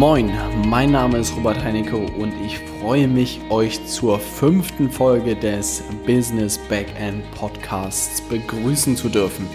Moin, 0.00 0.32
mein 0.66 0.92
Name 0.92 1.18
ist 1.18 1.36
Robert 1.36 1.62
Heinecke 1.62 1.98
und 1.98 2.32
ich 2.42 2.58
freue 2.58 3.06
mich, 3.06 3.38
euch 3.50 3.84
zur 3.84 4.18
fünften 4.18 4.90
Folge 4.90 5.36
des 5.36 5.82
Business 6.06 6.56
Backend 6.56 7.30
Podcasts 7.32 8.22
begrüßen 8.22 8.96
zu 8.96 9.10
dürfen. 9.10 9.46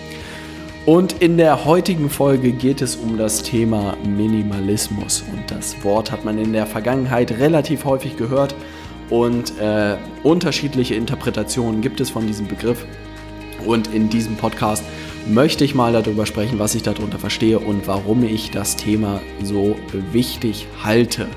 Und 0.85 1.13
in 1.13 1.37
der 1.37 1.65
heutigen 1.65 2.11
Folge 2.11 2.51
geht 2.51 2.83
es 2.83 2.95
um 2.95 3.17
das 3.17 3.41
Thema 3.41 3.97
Minimalismus. 4.05 5.23
Und 5.33 5.49
das 5.49 5.83
Wort 5.83 6.11
hat 6.11 6.25
man 6.25 6.37
in 6.37 6.53
der 6.53 6.67
Vergangenheit 6.67 7.31
relativ 7.31 7.83
häufig 7.83 8.15
gehört 8.15 8.53
und 9.09 9.59
äh, 9.59 9.97
unterschiedliche 10.21 10.93
Interpretationen 10.93 11.81
gibt 11.81 11.99
es 11.99 12.11
von 12.11 12.27
diesem 12.27 12.47
Begriff. 12.47 12.85
Und 13.65 13.91
in 13.95 14.11
diesem 14.11 14.35
Podcast 14.35 14.83
möchte 15.27 15.63
ich 15.63 15.73
mal 15.73 15.93
darüber 15.93 16.25
sprechen, 16.25 16.59
was 16.59 16.75
ich 16.75 16.83
darunter 16.83 17.17
verstehe 17.17 17.59
und 17.59 17.87
warum 17.87 18.23
ich 18.23 18.51
das 18.51 18.75
Thema 18.75 19.21
so 19.43 19.75
wichtig 20.11 20.67
halte. 20.83 21.27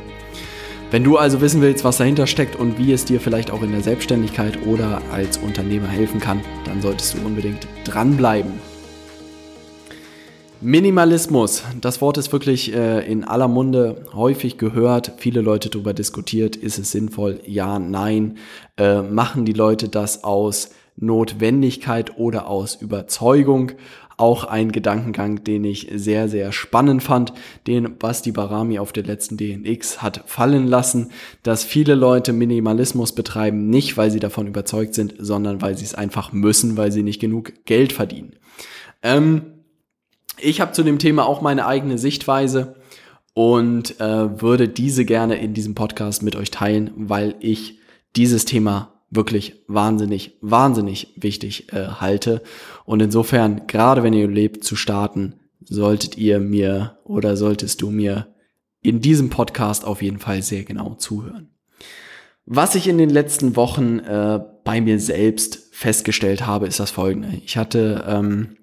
Wenn 0.91 1.05
du 1.05 1.19
also 1.19 1.41
wissen 1.41 1.61
willst, 1.61 1.85
was 1.85 1.99
dahinter 1.99 2.27
steckt 2.27 2.57
und 2.57 2.79
wie 2.79 2.93
es 2.93 3.05
dir 3.05 3.21
vielleicht 3.21 3.51
auch 3.51 3.63
in 3.63 3.73
der 3.73 3.83
Selbstständigkeit 3.83 4.67
oder 4.67 5.03
als 5.13 5.37
Unternehmer 5.37 5.89
helfen 5.89 6.21
kann, 6.21 6.41
dann 6.65 6.81
solltest 6.81 7.15
du 7.15 7.27
unbedingt 7.27 7.67
dranbleiben. 7.85 8.53
Minimalismus, 10.61 11.63
das 11.81 12.01
Wort 12.01 12.19
ist 12.19 12.33
wirklich 12.33 12.75
äh, 12.75 13.07
in 13.09 13.23
aller 13.23 13.47
Munde 13.47 14.07
häufig 14.13 14.59
gehört, 14.59 15.13
viele 15.19 15.41
Leute 15.41 15.71
darüber 15.71 15.95
diskutiert, 15.95 16.57
ist 16.57 16.81
es 16.81 16.91
sinnvoll, 16.91 17.41
ja, 17.47 17.79
nein, 17.79 18.39
äh, 18.77 19.03
machen 19.03 19.45
die 19.45 19.53
Leute 19.53 19.89
das 19.89 20.25
aus 20.25 20.71
Notwendigkeit 21.01 22.19
oder 22.19 22.49
aus 22.49 22.77
Überzeugung. 22.77 23.73
Auch 24.17 24.45
ein 24.45 24.73
Gedankengang, 24.73 25.45
den 25.45 25.63
ich 25.63 25.89
sehr, 25.95 26.29
sehr 26.29 26.51
spannend 26.51 27.05
fand, 27.05 27.33
den 27.69 27.99
Basti 27.99 28.33
Barami 28.33 28.81
auf 28.81 28.93
der 28.93 29.05
letzten 29.05 29.37
DNX 29.37 30.03
hat 30.03 30.25
fallen 30.27 30.67
lassen, 30.67 31.13
dass 31.45 31.63
viele 31.63 31.95
Leute 31.95 32.33
Minimalismus 32.33 33.15
betreiben, 33.15 33.71
nicht 33.71 33.97
weil 33.97 34.11
sie 34.11 34.19
davon 34.19 34.49
überzeugt 34.49 34.95
sind, 34.95 35.15
sondern 35.19 35.63
weil 35.63 35.79
sie 35.79 35.85
es 35.85 35.95
einfach 35.95 36.33
müssen, 36.33 36.77
weil 36.77 36.91
sie 36.91 37.05
nicht 37.05 37.21
genug 37.21 37.53
Geld 37.65 37.93
verdienen. 37.93 38.35
Ähm, 39.05 39.43
ich 40.41 40.61
habe 40.61 40.73
zu 40.73 40.83
dem 40.83 40.99
Thema 40.99 41.25
auch 41.25 41.41
meine 41.41 41.67
eigene 41.67 41.97
Sichtweise 41.97 42.75
und 43.35 44.01
äh, 44.01 44.43
würde 44.43 44.69
diese 44.69 45.05
gerne 45.05 45.37
in 45.37 45.55
diesem 45.55 45.77
Podcast 45.77 46.25
mit 46.25 46.35
euch 46.35 46.51
teilen, 46.51 46.91
weil 46.97 47.37
ich 47.39 47.79
dieses 48.17 48.45
Thema 48.45 48.98
wirklich 49.11 49.65
wahnsinnig, 49.69 50.37
wahnsinnig 50.41 51.15
wichtig 51.17 51.73
äh, 51.73 51.87
halte. 51.87 52.43
Und 52.85 53.01
insofern, 53.01 53.67
gerade 53.67 54.03
wenn 54.03 54.13
ihr 54.13 54.29
lebt, 54.29 54.65
zu 54.65 54.77
starten, 54.77 55.35
solltet 55.65 56.17
ihr 56.17 56.41
mir 56.41 56.99
oder 57.05 57.37
solltest 57.37 57.83
du 57.83 57.91
mir 57.91 58.35
in 58.81 59.01
diesem 59.01 59.31
Podcast 59.31 59.85
auf 59.85 60.03
jeden 60.03 60.19
Fall 60.19 60.43
sehr 60.43 60.65
genau 60.65 60.95
zuhören. 60.95 61.51
Was 62.47 62.75
ich 62.75 62.89
in 62.89 62.97
den 62.97 63.11
letzten 63.11 63.57
Wochen 63.57 63.99
äh, 63.99 64.41
bei 64.65 64.81
mir 64.81 64.99
selbst 65.01 65.69
festgestellt 65.73 66.47
habe, 66.47 66.67
ist 66.67 66.81
das 66.81 66.91
folgende. 66.91 67.29
Ich 67.45 67.57
hatte 67.59 68.05
ähm, 68.07 68.57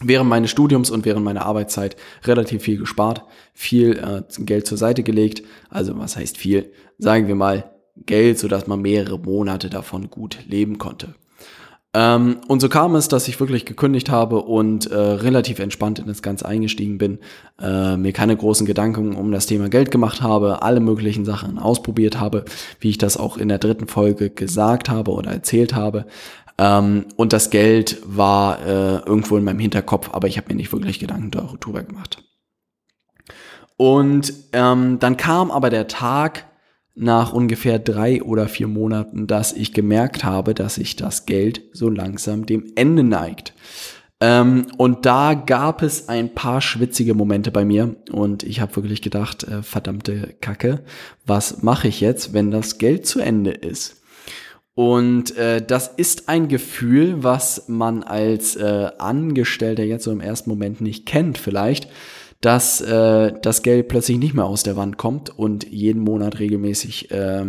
während 0.00 0.30
meines 0.30 0.50
Studiums 0.50 0.90
und 0.90 1.04
während 1.04 1.24
meiner 1.24 1.44
Arbeitszeit 1.44 1.96
relativ 2.24 2.62
viel 2.62 2.78
gespart, 2.78 3.24
viel 3.52 3.98
äh, 3.98 4.22
Geld 4.44 4.66
zur 4.66 4.78
Seite 4.78 5.02
gelegt. 5.02 5.42
Also 5.68 5.98
was 5.98 6.16
heißt 6.16 6.38
viel? 6.38 6.72
Sagen 6.98 7.26
wir 7.26 7.34
mal 7.34 7.73
Geld, 7.96 8.38
sodass 8.38 8.66
man 8.66 8.82
mehrere 8.82 9.18
Monate 9.18 9.70
davon 9.70 10.10
gut 10.10 10.38
leben 10.46 10.78
konnte. 10.78 11.14
Ähm, 11.96 12.38
und 12.48 12.60
so 12.60 12.68
kam 12.68 12.96
es, 12.96 13.06
dass 13.06 13.28
ich 13.28 13.38
wirklich 13.38 13.64
gekündigt 13.64 14.10
habe 14.10 14.42
und 14.42 14.90
äh, 14.90 14.96
relativ 14.96 15.60
entspannt 15.60 16.00
in 16.00 16.06
das 16.06 16.22
Ganze 16.22 16.46
eingestiegen 16.46 16.98
bin, 16.98 17.20
äh, 17.62 17.96
mir 17.96 18.12
keine 18.12 18.36
großen 18.36 18.66
Gedanken 18.66 19.14
um 19.14 19.30
das 19.30 19.46
Thema 19.46 19.68
Geld 19.68 19.92
gemacht 19.92 20.20
habe, 20.20 20.62
alle 20.62 20.80
möglichen 20.80 21.24
Sachen 21.24 21.56
ausprobiert 21.56 22.18
habe, 22.18 22.44
wie 22.80 22.90
ich 22.90 22.98
das 22.98 23.16
auch 23.16 23.36
in 23.36 23.48
der 23.48 23.58
dritten 23.58 23.86
Folge 23.86 24.30
gesagt 24.30 24.88
habe 24.88 25.12
oder 25.12 25.30
erzählt 25.30 25.74
habe. 25.76 26.06
Ähm, 26.58 27.06
und 27.14 27.32
das 27.32 27.50
Geld 27.50 28.02
war 28.04 28.60
äh, 28.66 28.96
irgendwo 29.06 29.36
in 29.36 29.44
meinem 29.44 29.60
Hinterkopf, 29.60 30.10
aber 30.12 30.26
ich 30.26 30.36
habe 30.36 30.48
mir 30.48 30.56
nicht 30.56 30.72
wirklich 30.72 30.98
Gedanken 30.98 31.30
darüber 31.30 31.84
gemacht. 31.84 32.24
Und 33.76 34.32
ähm, 34.52 34.98
dann 34.98 35.16
kam 35.16 35.52
aber 35.52 35.70
der 35.70 35.86
Tag, 35.86 36.46
nach 36.94 37.32
ungefähr 37.32 37.78
drei 37.78 38.22
oder 38.22 38.48
vier 38.48 38.68
Monaten, 38.68 39.26
dass 39.26 39.52
ich 39.52 39.72
gemerkt 39.72 40.24
habe, 40.24 40.54
dass 40.54 40.76
sich 40.76 40.96
das 40.96 41.26
Geld 41.26 41.62
so 41.72 41.88
langsam 41.88 42.46
dem 42.46 42.72
Ende 42.76 43.02
neigt. 43.02 43.52
Ähm, 44.20 44.66
und 44.78 45.04
da 45.06 45.34
gab 45.34 45.82
es 45.82 46.08
ein 46.08 46.34
paar 46.34 46.60
schwitzige 46.60 47.14
Momente 47.14 47.50
bei 47.50 47.64
mir 47.64 47.96
und 48.12 48.44
ich 48.44 48.60
habe 48.60 48.76
wirklich 48.76 49.02
gedacht, 49.02 49.42
äh, 49.42 49.62
verdammte 49.62 50.34
Kacke, 50.40 50.84
was 51.26 51.62
mache 51.62 51.88
ich 51.88 52.00
jetzt, 52.00 52.32
wenn 52.32 52.50
das 52.50 52.78
Geld 52.78 53.06
zu 53.06 53.20
Ende 53.20 53.50
ist? 53.50 54.02
Und 54.74 55.36
äh, 55.36 55.64
das 55.64 55.88
ist 55.88 56.28
ein 56.28 56.48
Gefühl, 56.48 57.22
was 57.22 57.68
man 57.68 58.02
als 58.02 58.56
äh, 58.56 58.90
Angestellter 58.98 59.84
jetzt 59.84 60.04
so 60.04 60.10
im 60.10 60.20
ersten 60.20 60.50
Moment 60.50 60.80
nicht 60.80 61.06
kennt 61.06 61.38
vielleicht 61.38 61.88
dass 62.44 62.82
äh, 62.82 63.32
das 63.40 63.62
Geld 63.62 63.88
plötzlich 63.88 64.18
nicht 64.18 64.34
mehr 64.34 64.44
aus 64.44 64.62
der 64.62 64.76
Wand 64.76 64.98
kommt 64.98 65.36
und 65.38 65.66
jeden 65.70 66.02
Monat 66.02 66.40
regelmäßig 66.40 67.10
äh, 67.10 67.46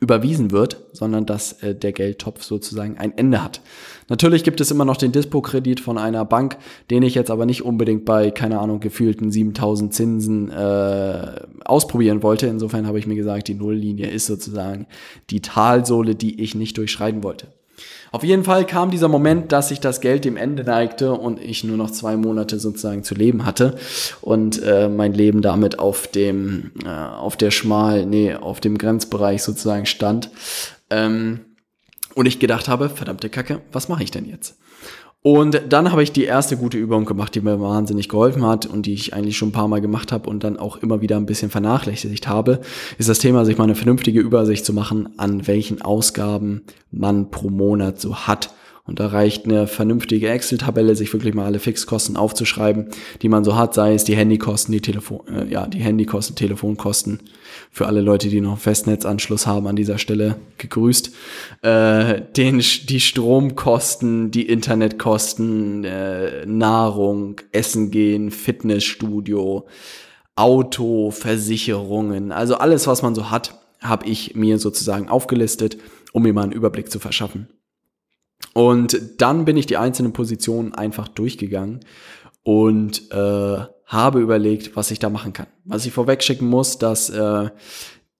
überwiesen 0.00 0.50
wird, 0.50 0.84
sondern 0.92 1.24
dass 1.24 1.62
äh, 1.62 1.76
der 1.76 1.92
Geldtopf 1.92 2.42
sozusagen 2.42 2.98
ein 2.98 3.16
Ende 3.16 3.44
hat. 3.44 3.60
Natürlich 4.08 4.42
gibt 4.42 4.60
es 4.60 4.72
immer 4.72 4.84
noch 4.84 4.96
den 4.96 5.12
Dispo-Kredit 5.12 5.78
von 5.78 5.98
einer 5.98 6.24
Bank, 6.24 6.56
den 6.90 7.04
ich 7.04 7.14
jetzt 7.14 7.30
aber 7.30 7.46
nicht 7.46 7.62
unbedingt 7.62 8.04
bei, 8.04 8.32
keine 8.32 8.58
Ahnung, 8.58 8.80
gefühlten 8.80 9.30
7000 9.30 9.94
Zinsen 9.94 10.50
äh, 10.50 11.40
ausprobieren 11.64 12.24
wollte. 12.24 12.48
Insofern 12.48 12.88
habe 12.88 12.98
ich 12.98 13.06
mir 13.06 13.14
gesagt, 13.14 13.46
die 13.46 13.54
Nulllinie 13.54 14.10
ist 14.10 14.26
sozusagen 14.26 14.88
die 15.30 15.42
Talsohle, 15.42 16.16
die 16.16 16.42
ich 16.42 16.56
nicht 16.56 16.76
durchschreiten 16.76 17.22
wollte. 17.22 17.46
Auf 18.10 18.24
jeden 18.24 18.44
Fall 18.44 18.66
kam 18.66 18.90
dieser 18.90 19.08
Moment, 19.08 19.52
dass 19.52 19.68
sich 19.68 19.80
das 19.80 20.00
Geld 20.00 20.24
dem 20.24 20.36
Ende 20.36 20.64
neigte 20.64 21.12
und 21.12 21.40
ich 21.40 21.64
nur 21.64 21.76
noch 21.76 21.90
zwei 21.90 22.16
Monate 22.16 22.58
sozusagen 22.58 23.04
zu 23.04 23.14
leben 23.14 23.46
hatte 23.46 23.76
und 24.20 24.62
äh, 24.62 24.88
mein 24.88 25.14
Leben 25.14 25.40
damit 25.40 25.78
auf 25.78 26.06
dem, 26.08 26.72
äh, 26.84 26.88
auf 26.88 27.36
der 27.36 27.50
Schmal, 27.50 28.04
nee, 28.04 28.34
auf 28.34 28.60
dem 28.60 28.76
Grenzbereich 28.76 29.42
sozusagen 29.42 29.86
stand. 29.86 30.30
Ähm, 30.90 31.40
und 32.14 32.26
ich 32.26 32.38
gedacht 32.38 32.68
habe, 32.68 32.90
verdammte 32.90 33.30
Kacke, 33.30 33.62
was 33.72 33.88
mache 33.88 34.02
ich 34.02 34.10
denn 34.10 34.28
jetzt? 34.28 34.58
Und 35.24 35.62
dann 35.68 35.92
habe 35.92 36.02
ich 36.02 36.10
die 36.10 36.24
erste 36.24 36.56
gute 36.56 36.78
Übung 36.78 37.04
gemacht, 37.04 37.32
die 37.36 37.40
mir 37.40 37.60
wahnsinnig 37.60 38.08
geholfen 38.08 38.44
hat 38.44 38.66
und 38.66 38.86
die 38.86 38.94
ich 38.94 39.14
eigentlich 39.14 39.36
schon 39.36 39.50
ein 39.50 39.52
paar 39.52 39.68
Mal 39.68 39.80
gemacht 39.80 40.10
habe 40.10 40.28
und 40.28 40.42
dann 40.42 40.56
auch 40.56 40.78
immer 40.78 41.00
wieder 41.00 41.16
ein 41.16 41.26
bisschen 41.26 41.48
vernachlässigt 41.48 42.26
habe, 42.26 42.60
ist 42.98 43.08
das 43.08 43.20
Thema, 43.20 43.44
sich 43.44 43.56
mal 43.56 43.64
eine 43.64 43.76
vernünftige 43.76 44.18
Übersicht 44.18 44.64
zu 44.64 44.72
machen, 44.72 45.10
an 45.18 45.46
welchen 45.46 45.80
Ausgaben 45.80 46.62
man 46.90 47.30
pro 47.30 47.50
Monat 47.50 48.00
so 48.00 48.16
hat. 48.16 48.52
Und 48.84 48.98
da 48.98 49.06
reicht 49.06 49.44
eine 49.44 49.68
vernünftige 49.68 50.28
Excel-Tabelle, 50.28 50.96
sich 50.96 51.12
wirklich 51.12 51.34
mal 51.34 51.44
alle 51.44 51.60
Fixkosten 51.60 52.16
aufzuschreiben, 52.16 52.88
die 53.22 53.28
man 53.28 53.44
so 53.44 53.54
hat, 53.54 53.74
sei 53.74 53.94
es 53.94 54.02
die 54.02 54.16
Handykosten, 54.16 54.72
die 54.72 54.80
Telefon, 54.80 55.20
äh, 55.28 55.46
ja, 55.46 55.68
die 55.68 55.78
Handykosten, 55.78 56.34
Telefonkosten. 56.34 57.20
Für 57.74 57.86
alle 57.86 58.02
Leute, 58.02 58.28
die 58.28 58.42
noch 58.42 58.50
einen 58.50 58.58
Festnetzanschluss 58.58 59.46
haben, 59.46 59.66
an 59.66 59.76
dieser 59.76 59.96
Stelle 59.96 60.36
gegrüßt. 60.58 61.10
Äh, 61.62 62.20
den, 62.36 62.58
die 62.58 63.00
Stromkosten, 63.00 64.30
die 64.30 64.46
Internetkosten, 64.46 65.82
äh, 65.84 66.44
Nahrung, 66.44 67.40
Essen 67.50 67.90
gehen, 67.90 68.30
Fitnessstudio, 68.30 69.66
Auto, 70.36 71.10
Versicherungen, 71.10 72.30
also 72.30 72.56
alles, 72.56 72.86
was 72.86 73.00
man 73.00 73.14
so 73.14 73.30
hat, 73.30 73.58
habe 73.80 74.06
ich 74.06 74.34
mir 74.34 74.58
sozusagen 74.58 75.08
aufgelistet, 75.08 75.78
um 76.12 76.24
mir 76.24 76.34
mal 76.34 76.42
einen 76.42 76.52
Überblick 76.52 76.90
zu 76.90 76.98
verschaffen. 76.98 77.48
Und 78.52 79.00
dann 79.18 79.46
bin 79.46 79.56
ich 79.56 79.64
die 79.64 79.78
einzelnen 79.78 80.12
Positionen 80.12 80.74
einfach 80.74 81.08
durchgegangen 81.08 81.80
und 82.42 83.10
äh, 83.12 83.64
habe 83.92 84.20
überlegt, 84.20 84.74
was 84.74 84.90
ich 84.90 84.98
da 84.98 85.10
machen 85.10 85.32
kann. 85.32 85.46
Was 85.64 85.86
ich 85.86 85.92
vorweg 85.92 86.22
schicken 86.22 86.48
muss, 86.48 86.78
dass 86.78 87.10
äh, 87.10 87.50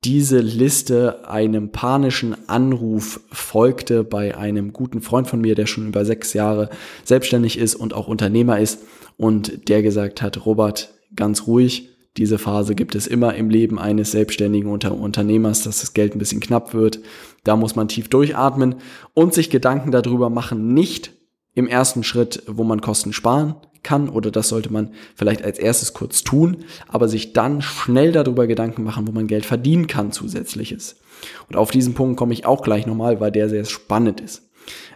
diese 0.04 0.40
Liste 0.40 1.28
einem 1.28 1.70
panischen 1.70 2.48
Anruf 2.48 3.20
folgte 3.30 4.04
bei 4.04 4.36
einem 4.36 4.72
guten 4.72 5.00
Freund 5.00 5.28
von 5.28 5.40
mir, 5.40 5.54
der 5.54 5.66
schon 5.66 5.88
über 5.88 6.04
sechs 6.04 6.34
Jahre 6.34 6.70
selbstständig 7.04 7.58
ist 7.58 7.74
und 7.74 7.94
auch 7.94 8.08
Unternehmer 8.08 8.58
ist 8.58 8.80
und 9.16 9.68
der 9.68 9.82
gesagt 9.82 10.20
hat, 10.20 10.44
Robert, 10.44 10.92
ganz 11.14 11.46
ruhig, 11.46 11.88
diese 12.18 12.38
Phase 12.38 12.74
gibt 12.74 12.94
es 12.94 13.06
immer 13.06 13.34
im 13.34 13.48
Leben 13.48 13.78
eines 13.78 14.10
selbstständigen 14.10 14.70
Unter 14.70 14.92
Unternehmers, 14.94 15.62
dass 15.62 15.80
das 15.80 15.94
Geld 15.94 16.14
ein 16.14 16.18
bisschen 16.18 16.40
knapp 16.40 16.74
wird. 16.74 17.00
Da 17.44 17.56
muss 17.56 17.74
man 17.74 17.88
tief 17.88 18.08
durchatmen 18.08 18.74
und 19.14 19.32
sich 19.32 19.48
Gedanken 19.48 19.92
darüber 19.92 20.28
machen, 20.28 20.74
nicht 20.74 21.12
im 21.54 21.66
ersten 21.66 22.02
Schritt, 22.02 22.42
wo 22.46 22.64
man 22.64 22.80
Kosten 22.80 23.12
sparen 23.12 23.56
kann 23.82 24.08
oder 24.08 24.30
das 24.30 24.48
sollte 24.48 24.72
man 24.72 24.92
vielleicht 25.14 25.42
als 25.44 25.58
erstes 25.58 25.92
kurz 25.92 26.22
tun, 26.22 26.58
aber 26.88 27.08
sich 27.08 27.32
dann 27.32 27.62
schnell 27.62 28.12
darüber 28.12 28.46
Gedanken 28.46 28.84
machen, 28.84 29.08
wo 29.08 29.12
man 29.12 29.26
Geld 29.26 29.44
verdienen 29.44 29.86
kann 29.86 30.12
zusätzliches. 30.12 31.00
Und 31.48 31.56
auf 31.56 31.70
diesen 31.70 31.94
Punkt 31.94 32.16
komme 32.16 32.32
ich 32.32 32.46
auch 32.46 32.62
gleich 32.62 32.86
nochmal, 32.86 33.20
weil 33.20 33.32
der 33.32 33.48
sehr 33.48 33.64
spannend 33.64 34.20
ist. 34.20 34.48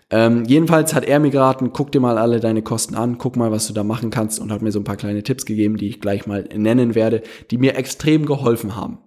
Ähm, 0.09 0.45
jedenfalls 0.45 0.95
hat 0.95 1.05
er 1.05 1.19
mir 1.19 1.31
geraten, 1.31 1.73
guck 1.73 1.91
dir 1.91 2.01
mal 2.01 2.17
alle 2.17 2.39
deine 2.39 2.63
Kosten 2.63 2.95
an, 2.95 3.19
guck 3.19 3.35
mal, 3.37 3.51
was 3.51 3.67
du 3.67 3.73
da 3.73 3.83
machen 3.83 4.11
kannst 4.11 4.39
und 4.39 4.53
hat 4.53 4.63
mir 4.63 4.71
so 4.71 4.79
ein 4.79 4.85
paar 4.85 4.97
kleine 4.97 5.25
Tipps 5.25 5.47
gegeben, 5.47 5.77
die 5.77 5.89
ich 5.89 6.01
gleich 6.01 6.29
mal 6.29 6.49
nennen 6.55 6.95
werde, 6.95 7.23
die 7.51 7.59
mir 7.59 7.77
extrem 7.77 8.25
geholfen 8.25 8.77
haben. 8.77 8.99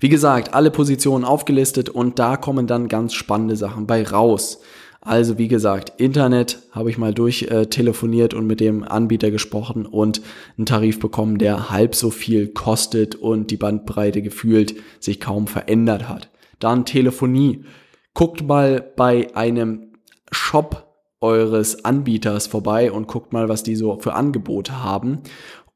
Wie 0.00 0.08
gesagt, 0.08 0.54
alle 0.54 0.70
Positionen 0.72 1.24
aufgelistet 1.24 1.88
und 1.88 2.18
da 2.18 2.36
kommen 2.36 2.66
dann 2.66 2.88
ganz 2.88 3.14
spannende 3.14 3.56
Sachen 3.56 3.86
bei 3.86 4.02
raus. 4.02 4.60
Also 5.00 5.38
wie 5.38 5.48
gesagt, 5.48 6.00
Internet 6.00 6.62
habe 6.72 6.90
ich 6.90 6.98
mal 6.98 7.14
durchtelefoniert 7.14 8.32
äh, 8.32 8.36
und 8.36 8.46
mit 8.46 8.60
dem 8.60 8.82
Anbieter 8.82 9.30
gesprochen 9.30 9.86
und 9.86 10.20
einen 10.56 10.66
Tarif 10.66 10.98
bekommen, 10.98 11.38
der 11.38 11.70
halb 11.70 11.94
so 11.94 12.10
viel 12.10 12.48
kostet 12.48 13.14
und 13.14 13.50
die 13.50 13.56
Bandbreite 13.56 14.22
gefühlt 14.22 14.74
sich 14.98 15.20
kaum 15.20 15.46
verändert 15.46 16.08
hat. 16.08 16.30
Dann 16.58 16.84
Telefonie. 16.84 17.64
Guckt 18.12 18.42
mal 18.46 18.80
bei 18.96 19.34
einem 19.36 19.92
Shop 20.32 20.88
eures 21.20 21.84
Anbieters 21.84 22.46
vorbei 22.46 22.92
und 22.92 23.06
guckt 23.06 23.32
mal, 23.32 23.48
was 23.48 23.62
die 23.62 23.76
so 23.76 23.98
für 23.98 24.14
Angebote 24.14 24.82
haben. 24.82 25.22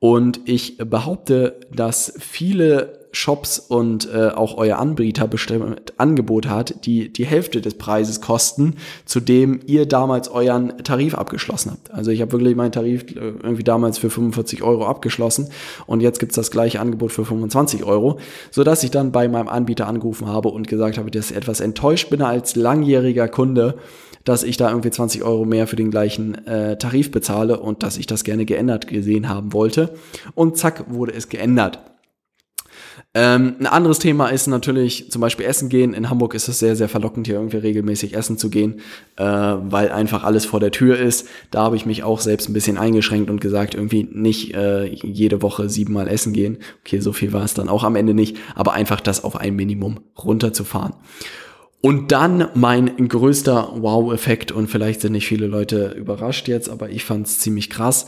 Und 0.03 0.41
ich 0.47 0.79
behaupte, 0.79 1.61
dass 1.73 2.13
viele 2.19 3.07
Shops 3.13 3.61
und 3.61 4.13
äh, 4.13 4.31
auch 4.31 4.57
euer 4.57 4.81
Anbieter 4.81 5.29
bestimmt 5.29 5.93
Angebot 5.97 6.49
hat, 6.49 6.87
die 6.87 7.13
die 7.13 7.25
Hälfte 7.25 7.61
des 7.61 7.79
Preises 7.79 8.21
kosten, 8.21 8.75
zu 9.05 9.21
dem 9.21 9.61
ihr 9.65 9.87
damals 9.87 10.29
euren 10.29 10.77
Tarif 10.83 11.15
abgeschlossen 11.15 11.71
habt. 11.71 11.93
Also 11.93 12.11
ich 12.11 12.21
habe 12.21 12.33
wirklich 12.33 12.57
meinen 12.57 12.73
Tarif 12.73 13.03
äh, 13.13 13.15
irgendwie 13.15 13.63
damals 13.63 13.99
für 13.99 14.11
45 14.11 14.65
Euro 14.65 14.87
abgeschlossen 14.87 15.51
und 15.87 16.01
jetzt 16.01 16.19
gibt's 16.19 16.35
das 16.35 16.51
gleiche 16.51 16.81
Angebot 16.81 17.13
für 17.13 17.25
25 17.25 17.85
Euro, 17.85 18.19
sodass 18.51 18.83
ich 18.83 18.91
dann 18.91 19.13
bei 19.13 19.29
meinem 19.29 19.49
Anbieter 19.49 19.87
angerufen 19.87 20.27
habe 20.27 20.49
und 20.49 20.67
gesagt 20.67 20.99
habe, 20.99 21.13
dass 21.13 21.31
ich 21.31 21.37
etwas 21.37 21.61
enttäuscht 21.61 22.11
bin 22.11 22.23
als 22.23 22.57
langjähriger 22.57 23.29
Kunde, 23.29 23.77
dass 24.25 24.43
ich 24.43 24.57
da 24.57 24.71
irgendwie 24.71 24.91
20 24.91 25.23
Euro 25.23 25.45
mehr 25.45 25.67
für 25.67 25.77
den 25.77 25.91
gleichen 25.91 26.47
äh, 26.47 26.79
Tarif 26.79 27.11
bezahle 27.11 27.61
und 27.61 27.83
dass 27.83 27.99
ich 27.99 28.07
das 28.07 28.25
gerne 28.25 28.45
geändert 28.45 28.87
gesehen 28.87 29.29
haben 29.29 29.53
wollte. 29.53 29.95
Und 30.35 30.57
zack, 30.57 30.85
wurde 30.89 31.13
es 31.13 31.29
geändert. 31.29 31.81
Ähm, 33.15 33.57
ein 33.61 33.67
anderes 33.67 33.99
Thema 33.99 34.29
ist 34.29 34.47
natürlich 34.47 35.11
zum 35.11 35.21
Beispiel 35.21 35.45
Essen 35.45 35.69
gehen. 35.69 35.93
In 35.93 36.09
Hamburg 36.09 36.35
ist 36.35 36.49
es 36.49 36.59
sehr, 36.59 36.77
sehr 36.77 36.89
verlockend, 36.89 37.27
hier 37.27 37.37
irgendwie 37.37 37.59
regelmäßig 37.59 38.15
essen 38.15 38.39
zu 38.39 38.49
gehen, 38.49 38.81
äh, 39.17 39.25
weil 39.25 39.93
einfach 39.93 40.25
alles 40.25 40.47
vor 40.47 40.61
der 40.61 40.71
Tür 40.71 40.99
ist. 40.99 41.29
Da 41.51 41.63
habe 41.63 41.77
ich 41.77 41.85
mich 41.85 42.05
auch 42.05 42.21
selbst 42.21 42.49
ein 42.49 42.55
bisschen 42.55 42.79
eingeschränkt 42.79 43.29
und 43.29 43.41
gesagt, 43.41 43.75
irgendwie 43.75 44.09
nicht 44.11 44.55
äh, 44.55 44.87
jede 44.87 45.43
Woche 45.43 45.69
siebenmal 45.69 46.09
essen 46.09 46.33
gehen. 46.33 46.59
Okay, 46.81 47.01
so 47.01 47.13
viel 47.13 47.35
war 47.35 47.45
es 47.45 47.53
dann 47.53 47.69
auch 47.69 47.85
am 47.85 47.97
Ende 47.97 48.15
nicht, 48.15 48.39
aber 48.55 48.73
einfach 48.73 49.01
das 49.01 49.25
auf 49.25 49.37
ein 49.37 49.57
Minimum 49.57 50.01
runterzufahren. 50.17 50.95
Und 51.83 52.13
dann 52.13 52.49
mein 52.55 53.09
größter 53.09 53.73
Wow-Effekt, 53.75 54.53
und 54.53 54.69
vielleicht 54.69 55.01
sind 55.01 55.13
nicht 55.13 55.27
viele 55.27 55.49
Leute 55.49 55.89
überrascht 55.99 56.47
jetzt, 56.47 56.71
aber 56.71 56.91
ich 56.91 57.05
fand 57.05 57.27
es 57.27 57.41
ziemlich 57.41 57.71
krass. 57.71 58.07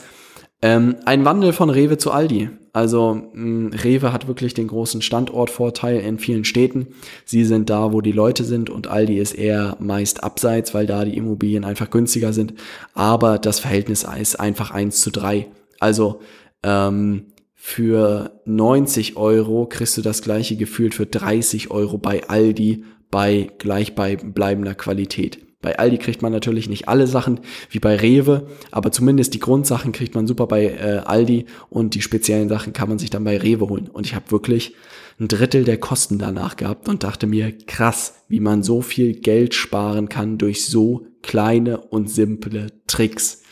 Ähm, 0.62 0.94
ein 1.04 1.24
Wandel 1.24 1.52
von 1.52 1.70
Rewe 1.70 1.98
zu 1.98 2.12
Aldi. 2.12 2.50
Also 2.72 3.30
mh, 3.32 3.76
Rewe 3.82 4.12
hat 4.12 4.28
wirklich 4.28 4.54
den 4.54 4.68
großen 4.68 5.02
Standortvorteil 5.02 5.98
in 6.00 6.18
vielen 6.18 6.44
Städten. 6.44 6.86
Sie 7.24 7.44
sind 7.44 7.68
da, 7.68 7.92
wo 7.92 8.00
die 8.00 8.12
Leute 8.12 8.44
sind 8.44 8.70
und 8.70 8.86
Aldi 8.86 9.18
ist 9.18 9.32
eher 9.32 9.76
meist 9.80 10.22
abseits, 10.22 10.72
weil 10.72 10.86
da 10.86 11.04
die 11.04 11.16
Immobilien 11.16 11.64
einfach 11.64 11.90
günstiger 11.90 12.32
sind. 12.32 12.54
Aber 12.94 13.38
das 13.38 13.58
Verhältnis 13.58 14.06
ist 14.20 14.38
einfach 14.38 14.70
eins 14.70 15.00
zu 15.00 15.10
drei. 15.10 15.48
Also 15.80 16.20
ähm, 16.62 17.26
für 17.54 18.40
90 18.44 19.16
Euro 19.16 19.66
kriegst 19.66 19.96
du 19.96 20.02
das 20.02 20.22
gleiche 20.22 20.56
gefühlt 20.56 20.94
für 20.94 21.06
30 21.06 21.70
Euro 21.70 21.98
bei 21.98 22.28
Aldi 22.28 22.84
bei 23.10 23.50
gleich 23.58 23.94
bei 23.94 24.16
bleibender 24.16 24.74
Qualität. 24.74 25.38
Bei 25.64 25.78
Aldi 25.78 25.96
kriegt 25.96 26.20
man 26.20 26.30
natürlich 26.30 26.68
nicht 26.68 26.88
alle 26.88 27.06
Sachen 27.06 27.40
wie 27.70 27.78
bei 27.78 27.96
Rewe, 27.96 28.48
aber 28.70 28.92
zumindest 28.92 29.32
die 29.32 29.38
Grundsachen 29.38 29.92
kriegt 29.92 30.14
man 30.14 30.26
super 30.26 30.46
bei 30.46 30.66
äh, 30.66 31.00
Aldi 31.06 31.46
und 31.70 31.94
die 31.94 32.02
speziellen 32.02 32.50
Sachen 32.50 32.74
kann 32.74 32.90
man 32.90 32.98
sich 32.98 33.08
dann 33.08 33.24
bei 33.24 33.38
Rewe 33.38 33.70
holen. 33.70 33.88
Und 33.88 34.06
ich 34.06 34.14
habe 34.14 34.30
wirklich 34.30 34.74
ein 35.18 35.28
Drittel 35.28 35.64
der 35.64 35.78
Kosten 35.78 36.18
danach 36.18 36.56
gehabt 36.56 36.86
und 36.88 37.02
dachte 37.02 37.26
mir, 37.26 37.56
krass, 37.66 38.24
wie 38.28 38.40
man 38.40 38.62
so 38.62 38.82
viel 38.82 39.14
Geld 39.14 39.54
sparen 39.54 40.10
kann 40.10 40.36
durch 40.36 40.66
so 40.66 41.06
kleine 41.22 41.78
und 41.78 42.10
simple 42.10 42.66
Tricks. 42.86 43.42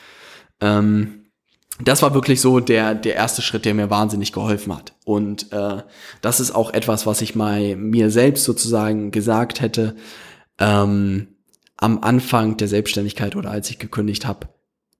Ähm, 0.61 1.22
das 1.85 2.03
war 2.03 2.15
wirklich 2.15 2.41
so 2.41 2.61
der, 2.61 2.95
der 2.95 3.15
erste 3.15 3.43
Schritt, 3.43 3.65
der 3.65 3.75
mir 3.75 3.91
wahnsinnig 3.91 4.33
geholfen 4.33 4.75
hat. 4.75 4.95
Und 5.05 5.53
äh, 5.53 5.83
das 6.21 6.41
ist 6.41 6.55
auch 6.55 6.73
etwas, 6.73 7.07
was 7.07 7.23
ich 7.23 7.35
mal 7.35 7.77
mir 7.77 8.11
selbst 8.11 8.45
sozusagen 8.45 9.11
gesagt 9.11 9.61
hätte 9.61 9.97
ähm, 10.59 11.29
am 11.77 11.99
Anfang 12.01 12.57
der 12.57 12.69
Selbstständigkeit 12.69 13.37
oder 13.37 13.51
als 13.51 13.71
ich 13.71 13.79
gekündigt 13.79 14.27
habe. 14.27 14.49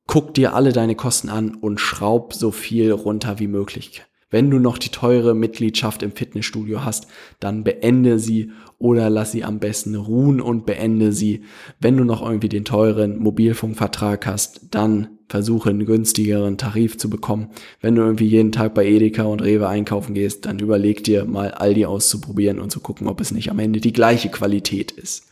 Guck 0.07 0.35
dir 0.35 0.55
alle 0.55 0.73
deine 0.73 0.97
Kosten 0.97 1.29
an 1.29 1.55
und 1.55 1.81
schraub 1.81 2.35
so 2.35 2.51
viel 2.51 2.91
runter 2.91 3.39
wie 3.39 3.47
möglich. 3.47 4.03
Wenn 4.31 4.51
du 4.51 4.59
noch 4.59 4.79
die 4.79 4.89
teure 4.89 5.35
Mitgliedschaft 5.35 6.03
im 6.03 6.13
Fitnessstudio 6.13 6.85
hast, 6.85 7.07
dann 7.39 7.65
beende 7.65 8.19
sie 8.19 8.51
oder 8.79 9.11
lass 9.11 9.31
sie 9.31 9.45
am 9.45 9.59
besten 9.59 9.95
ruhen 9.95 10.41
und 10.41 10.65
beende 10.65 11.13
sie. 11.13 11.45
Wenn 11.79 11.99
du 11.99 12.05
noch 12.05 12.23
irgendwie 12.23 12.49
den 12.49 12.65
teuren 12.65 13.19
Mobilfunkvertrag 13.19 14.27
hast, 14.27 14.75
dann 14.75 15.19
versuche 15.33 15.71
einen 15.71 15.87
günstigeren 15.87 16.59
Tarif 16.59 16.99
zu 16.99 17.09
bekommen. 17.09 17.49
Wenn 17.81 17.95
du 17.95 18.03
irgendwie 18.03 18.27
jeden 18.27 18.53
Tag 18.53 18.75
bei 18.75 18.85
Edeka 18.85 19.23
und 19.23 19.41
Rewe 19.41 19.67
einkaufen 19.67 20.13
gehst, 20.13 20.45
dann 20.45 20.59
überleg 20.59 21.05
dir 21.05 21.25
mal 21.25 21.53
Aldi 21.53 21.87
auszuprobieren 21.87 22.61
und 22.61 22.71
zu 22.71 22.81
gucken, 22.81 23.09
ob 23.09 23.19
es 23.19 23.33
nicht 23.33 23.51
am 23.51 23.59
Ende 23.59 23.81
die 23.81 23.95
gleiche 23.95 24.29
Qualität 24.29 24.91
ist. 24.91 25.31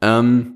Ähm, 0.00 0.54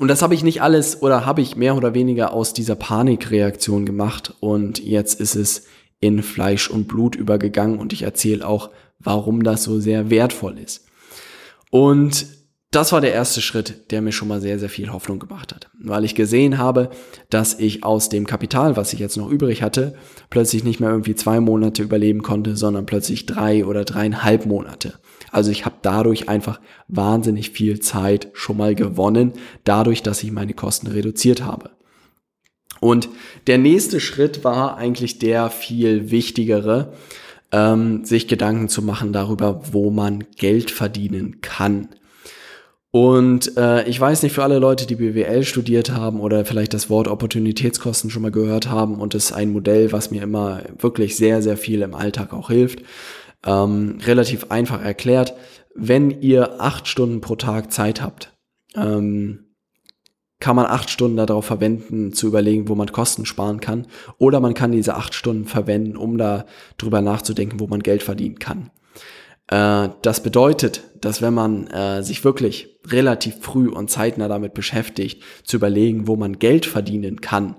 und 0.00 0.08
das 0.08 0.20
habe 0.20 0.34
ich 0.34 0.42
nicht 0.42 0.62
alles 0.62 1.00
oder 1.00 1.26
habe 1.26 1.42
ich 1.42 1.54
mehr 1.54 1.76
oder 1.76 1.94
weniger 1.94 2.32
aus 2.32 2.52
dieser 2.52 2.74
Panikreaktion 2.74 3.86
gemacht 3.86 4.34
und 4.40 4.84
jetzt 4.84 5.20
ist 5.20 5.36
es 5.36 5.66
in 6.00 6.24
Fleisch 6.24 6.68
und 6.68 6.88
Blut 6.88 7.14
übergegangen 7.14 7.78
und 7.78 7.92
ich 7.92 8.02
erzähle 8.02 8.48
auch, 8.48 8.70
warum 8.98 9.44
das 9.44 9.62
so 9.62 9.78
sehr 9.78 10.10
wertvoll 10.10 10.58
ist. 10.58 10.88
Und 11.70 12.26
das 12.76 12.92
war 12.92 13.00
der 13.00 13.14
erste 13.14 13.40
Schritt, 13.40 13.90
der 13.90 14.02
mir 14.02 14.12
schon 14.12 14.28
mal 14.28 14.42
sehr, 14.42 14.58
sehr 14.58 14.68
viel 14.68 14.92
Hoffnung 14.92 15.18
gemacht 15.18 15.54
hat, 15.54 15.70
weil 15.80 16.04
ich 16.04 16.14
gesehen 16.14 16.58
habe, 16.58 16.90
dass 17.30 17.58
ich 17.58 17.84
aus 17.84 18.10
dem 18.10 18.26
Kapital, 18.26 18.76
was 18.76 18.92
ich 18.92 18.98
jetzt 18.98 19.16
noch 19.16 19.30
übrig 19.30 19.62
hatte, 19.62 19.94
plötzlich 20.28 20.62
nicht 20.62 20.78
mehr 20.78 20.90
irgendwie 20.90 21.14
zwei 21.14 21.40
Monate 21.40 21.82
überleben 21.82 22.22
konnte, 22.22 22.54
sondern 22.54 22.84
plötzlich 22.84 23.24
drei 23.24 23.64
oder 23.64 23.84
dreieinhalb 23.84 24.44
Monate. 24.44 24.92
Also 25.32 25.50
ich 25.50 25.64
habe 25.64 25.76
dadurch 25.80 26.28
einfach 26.28 26.60
wahnsinnig 26.86 27.50
viel 27.50 27.80
Zeit 27.80 28.28
schon 28.34 28.58
mal 28.58 28.74
gewonnen, 28.74 29.32
dadurch, 29.64 30.02
dass 30.02 30.22
ich 30.22 30.30
meine 30.30 30.52
Kosten 30.52 30.88
reduziert 30.88 31.42
habe. 31.42 31.70
Und 32.80 33.08
der 33.46 33.56
nächste 33.56 34.00
Schritt 34.00 34.44
war 34.44 34.76
eigentlich 34.76 35.18
der 35.18 35.48
viel 35.48 36.10
wichtigere, 36.10 36.92
ähm, 37.52 38.04
sich 38.04 38.28
Gedanken 38.28 38.68
zu 38.68 38.82
machen 38.82 39.14
darüber, 39.14 39.62
wo 39.72 39.90
man 39.90 40.24
Geld 40.36 40.70
verdienen 40.70 41.40
kann. 41.40 41.88
Und 42.96 43.58
äh, 43.58 43.86
ich 43.86 44.00
weiß 44.00 44.22
nicht, 44.22 44.32
für 44.32 44.42
alle 44.42 44.58
Leute, 44.58 44.86
die 44.86 44.94
BWL 44.94 45.44
studiert 45.44 45.92
haben 45.92 46.18
oder 46.18 46.46
vielleicht 46.46 46.72
das 46.72 46.88
Wort 46.88 47.08
Opportunitätskosten 47.08 48.08
schon 48.08 48.22
mal 48.22 48.30
gehört 48.30 48.70
haben 48.70 49.00
und 49.00 49.14
es 49.14 49.26
ist 49.26 49.32
ein 49.32 49.52
Modell, 49.52 49.92
was 49.92 50.10
mir 50.10 50.22
immer 50.22 50.62
wirklich 50.78 51.14
sehr, 51.14 51.42
sehr 51.42 51.58
viel 51.58 51.82
im 51.82 51.94
Alltag 51.94 52.32
auch 52.32 52.48
hilft. 52.48 52.82
Ähm, 53.44 53.98
relativ 54.06 54.50
einfach 54.50 54.82
erklärt, 54.82 55.34
wenn 55.74 56.22
ihr 56.22 56.58
acht 56.58 56.88
Stunden 56.88 57.20
pro 57.20 57.36
Tag 57.36 57.70
Zeit 57.70 58.00
habt, 58.00 58.34
ähm, 58.74 59.50
kann 60.40 60.56
man 60.56 60.64
acht 60.64 60.88
Stunden 60.88 61.18
darauf 61.18 61.44
verwenden, 61.44 62.14
zu 62.14 62.26
überlegen, 62.26 62.66
wo 62.70 62.74
man 62.76 62.90
Kosten 62.90 63.26
sparen 63.26 63.60
kann. 63.60 63.88
Oder 64.16 64.40
man 64.40 64.54
kann 64.54 64.72
diese 64.72 64.94
acht 64.94 65.12
Stunden 65.12 65.44
verwenden, 65.44 65.98
um 65.98 66.16
da 66.16 66.46
drüber 66.78 67.02
nachzudenken, 67.02 67.60
wo 67.60 67.66
man 67.66 67.80
Geld 67.80 68.02
verdienen 68.02 68.38
kann. 68.38 68.70
Äh, 69.48 69.88
das 70.02 70.22
bedeutet, 70.22 70.82
dass 71.00 71.22
wenn 71.22 71.34
man 71.34 71.66
äh, 71.68 72.02
sich 72.02 72.24
wirklich 72.24 72.78
relativ 72.86 73.36
früh 73.40 73.68
und 73.68 73.90
zeitnah 73.90 74.28
damit 74.28 74.54
beschäftigt, 74.54 75.22
zu 75.44 75.56
überlegen, 75.56 76.06
wo 76.06 76.16
man 76.16 76.38
Geld 76.38 76.66
verdienen 76.66 77.20
kann, 77.20 77.56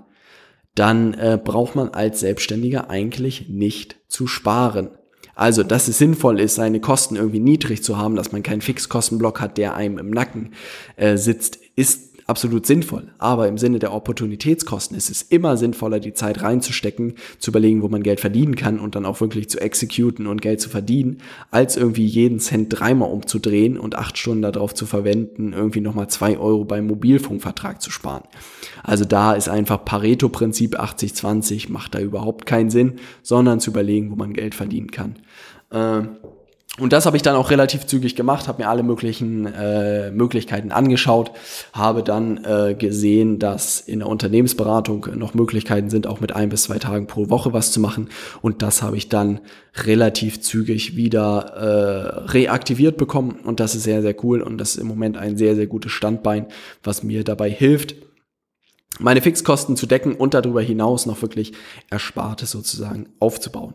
dann 0.74 1.14
äh, 1.14 1.38
braucht 1.42 1.74
man 1.74 1.88
als 1.88 2.20
Selbstständiger 2.20 2.88
eigentlich 2.88 3.48
nicht 3.48 3.96
zu 4.08 4.26
sparen. 4.26 4.90
Also, 5.34 5.62
dass 5.62 5.86
es 5.86 5.98
sinnvoll 5.98 6.40
ist, 6.40 6.56
seine 6.56 6.80
Kosten 6.80 7.14
irgendwie 7.14 7.38
niedrig 7.38 7.84
zu 7.84 7.96
haben, 7.96 8.16
dass 8.16 8.32
man 8.32 8.42
keinen 8.42 8.60
Fixkostenblock 8.60 9.40
hat, 9.40 9.56
der 9.56 9.74
einem 9.74 9.98
im 9.98 10.10
Nacken 10.10 10.52
äh, 10.96 11.16
sitzt, 11.16 11.60
ist 11.76 12.07
absolut 12.28 12.66
sinnvoll. 12.66 13.08
Aber 13.16 13.48
im 13.48 13.56
Sinne 13.56 13.78
der 13.78 13.92
Opportunitätskosten 13.92 14.96
ist 14.96 15.10
es 15.10 15.22
immer 15.22 15.56
sinnvoller, 15.56 15.98
die 15.98 16.12
Zeit 16.12 16.42
reinzustecken, 16.42 17.14
zu 17.38 17.50
überlegen, 17.50 17.82
wo 17.82 17.88
man 17.88 18.02
Geld 18.02 18.20
verdienen 18.20 18.54
kann 18.54 18.78
und 18.78 18.94
dann 18.94 19.06
auch 19.06 19.20
wirklich 19.20 19.48
zu 19.48 19.60
exekuten 19.60 20.26
und 20.26 20.42
Geld 20.42 20.60
zu 20.60 20.68
verdienen, 20.68 21.18
als 21.50 21.78
irgendwie 21.78 22.04
jeden 22.04 22.38
Cent 22.38 22.68
dreimal 22.68 23.10
umzudrehen 23.10 23.78
und 23.78 23.96
acht 23.96 24.18
Stunden 24.18 24.42
darauf 24.42 24.74
zu 24.74 24.84
verwenden, 24.84 25.54
irgendwie 25.54 25.80
nochmal 25.80 26.08
zwei 26.08 26.38
Euro 26.38 26.64
beim 26.64 26.86
Mobilfunkvertrag 26.86 27.80
zu 27.80 27.90
sparen. 27.90 28.24
Also 28.82 29.06
da 29.06 29.32
ist 29.32 29.48
einfach 29.48 29.84
Pareto-Prinzip 29.84 30.78
80-20 30.78 31.72
macht 31.72 31.94
da 31.94 32.00
überhaupt 32.00 32.44
keinen 32.44 32.68
Sinn, 32.68 32.96
sondern 33.22 33.58
zu 33.58 33.70
überlegen, 33.70 34.10
wo 34.10 34.16
man 34.16 34.34
Geld 34.34 34.54
verdienen 34.54 34.90
kann. 34.90 35.16
Ähm, 35.72 36.10
Und 36.78 36.92
das 36.92 37.06
habe 37.06 37.16
ich 37.16 37.22
dann 37.22 37.34
auch 37.34 37.50
relativ 37.50 37.86
zügig 37.86 38.14
gemacht, 38.14 38.46
habe 38.46 38.62
mir 38.62 38.68
alle 38.68 38.82
möglichen 38.82 39.46
äh, 39.46 40.10
Möglichkeiten 40.10 40.70
angeschaut, 40.70 41.32
habe 41.72 42.02
dann 42.02 42.44
äh, 42.44 42.74
gesehen, 42.74 43.38
dass 43.38 43.80
in 43.80 44.00
der 44.00 44.08
Unternehmensberatung 44.08 45.06
noch 45.16 45.34
Möglichkeiten 45.34 45.90
sind, 45.90 46.06
auch 46.06 46.20
mit 46.20 46.34
ein 46.34 46.48
bis 46.48 46.64
zwei 46.64 46.78
Tagen 46.78 47.06
pro 47.06 47.30
Woche 47.30 47.52
was 47.52 47.72
zu 47.72 47.80
machen. 47.80 48.08
Und 48.42 48.62
das 48.62 48.82
habe 48.82 48.96
ich 48.96 49.08
dann 49.08 49.40
relativ 49.84 50.40
zügig 50.40 50.96
wieder 50.96 51.52
äh, 51.54 52.30
reaktiviert 52.30 52.96
bekommen. 52.96 53.40
Und 53.44 53.60
das 53.60 53.74
ist 53.74 53.82
sehr, 53.82 54.02
sehr 54.02 54.14
cool. 54.24 54.40
Und 54.40 54.58
das 54.58 54.70
ist 54.70 54.80
im 54.80 54.86
Moment 54.86 55.16
ein 55.16 55.36
sehr, 55.36 55.56
sehr 55.56 55.66
gutes 55.66 55.92
Standbein, 55.92 56.46
was 56.82 57.02
mir 57.02 57.24
dabei 57.24 57.50
hilft, 57.50 57.94
meine 59.00 59.20
Fixkosten 59.20 59.76
zu 59.76 59.86
decken 59.86 60.14
und 60.14 60.34
darüber 60.34 60.60
hinaus 60.60 61.06
noch 61.06 61.22
wirklich 61.22 61.52
Erspartes 61.90 62.50
sozusagen 62.50 63.08
aufzubauen. 63.20 63.74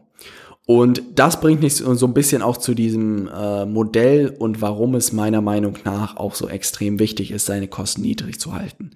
Und 0.65 1.03
das 1.15 1.41
bringt 1.41 1.61
mich 1.61 1.75
so 1.75 2.05
ein 2.07 2.13
bisschen 2.13 2.41
auch 2.41 2.55
zu 2.55 2.73
diesem 2.73 3.27
äh, 3.27 3.65
Modell 3.65 4.33
und 4.39 4.61
warum 4.61 4.95
es 4.95 5.11
meiner 5.11 5.41
Meinung 5.41 5.77
nach 5.83 6.15
auch 6.15 6.35
so 6.35 6.47
extrem 6.47 6.99
wichtig 6.99 7.31
ist, 7.31 7.45
seine 7.45 7.67
Kosten 7.67 8.01
niedrig 8.01 8.39
zu 8.39 8.53
halten. 8.53 8.91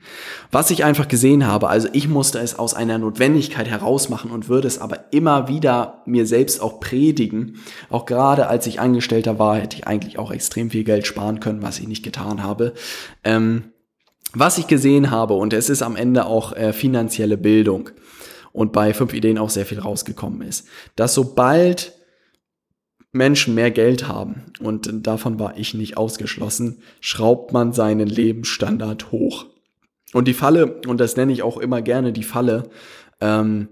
Was 0.50 0.72
ich 0.72 0.86
einfach 0.86 1.10
gesehen 1.10 1.46
habe, 1.46 1.68
also 1.68 1.90
ich 1.92 2.08
musste 2.08 2.40
es 2.40 2.58
aus 2.58 2.74
einer 2.74 2.98
Notwendigkeit 2.98 3.68
herausmachen 3.68 4.32
und 4.32 4.48
würde 4.48 4.70
es 4.70 4.80
aber 4.80 5.12
immer 5.12 5.50
wieder 5.50 6.04
mir 6.06 6.26
selbst 6.26 6.62
auch 6.62 6.80
predigen. 6.80 7.58
Auch 7.90 8.06
gerade 8.06 8.48
als 8.48 8.66
ich 8.66 8.80
Angestellter 8.80 9.38
war, 9.38 9.58
hätte 9.58 9.76
ich 9.76 9.88
eigentlich 9.88 10.18
auch 10.20 10.32
extrem 10.32 10.70
viel 10.70 10.86
Geld 10.86 11.06
sparen 11.06 11.42
können, 11.42 11.64
was 11.64 11.80
ich 11.80 11.88
nicht 11.90 12.04
getan 12.04 12.44
habe. 12.44 12.76
Ähm, 13.26 13.74
was 14.34 14.58
ich 14.58 14.68
gesehen 14.68 15.12
habe, 15.12 15.34
und 15.34 15.52
es 15.52 15.70
ist 15.70 15.82
am 15.82 15.98
Ende 15.98 16.28
auch 16.28 16.54
äh, 16.54 16.72
finanzielle 16.72 17.38
Bildung 17.38 17.90
und 18.58 18.74
bei 18.74 18.92
fünf 18.92 19.14
Ideen 19.14 19.38
auch 19.38 19.52
sehr 19.52 19.68
viel 19.68 19.78
rausgekommen 19.78 20.42
ist. 20.42 20.68
Dass 20.96 21.14
sobald 21.14 21.94
Menschen 23.12 23.54
mehr 23.54 23.70
Geld 23.70 24.08
haben, 24.08 24.46
und 24.60 25.06
davon 25.06 25.38
war 25.38 25.58
ich 25.58 25.76
nicht 25.76 25.96
ausgeschlossen, 25.96 26.82
schraubt 27.00 27.54
man 27.54 27.72
seinen 27.72 28.08
Lebensstandard 28.08 29.12
hoch. 29.12 29.46
Und 30.12 30.28
die 30.28 30.34
Falle, 30.34 30.82
und 30.88 31.00
das 31.00 31.18
nenne 31.18 31.34
ich 31.34 31.44
auch 31.44 31.58
immer 31.58 31.84
gerne 31.84 32.12
die 32.12 32.24
Falle, 32.24 32.72
ähm, 33.22 33.68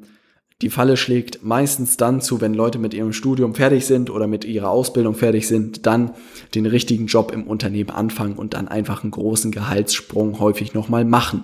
die 0.62 0.70
Falle 0.70 0.98
schlägt 0.98 1.44
meistens 1.44 1.98
dann 1.98 2.22
zu, 2.22 2.39
wenn 2.39 2.54
Leute 2.54 2.77
mit 2.77 2.94
ihrem 2.94 3.12
Studium 3.12 3.56
fertig 3.56 3.88
sind 3.88 4.12
oder 4.12 4.27
mit 4.27 4.46
ihrer 4.46 4.70
Ausbildung 4.70 5.15
fertig 5.15 5.48
sind, 5.48 5.88
dann 5.88 6.12
den 6.54 6.68
richtigen 6.68 7.08
Job 7.08 7.32
im 7.32 7.48
Unternehmen 7.48 7.89
anfangen 7.89 8.36
und 8.36 8.54
dann 8.54 8.68
einfach 8.68 9.01
einen 9.01 9.12
großen 9.12 9.51
Gehaltssprung 9.51 10.39
häufig 10.39 10.75
nochmal 10.75 11.06
machen. 11.06 11.44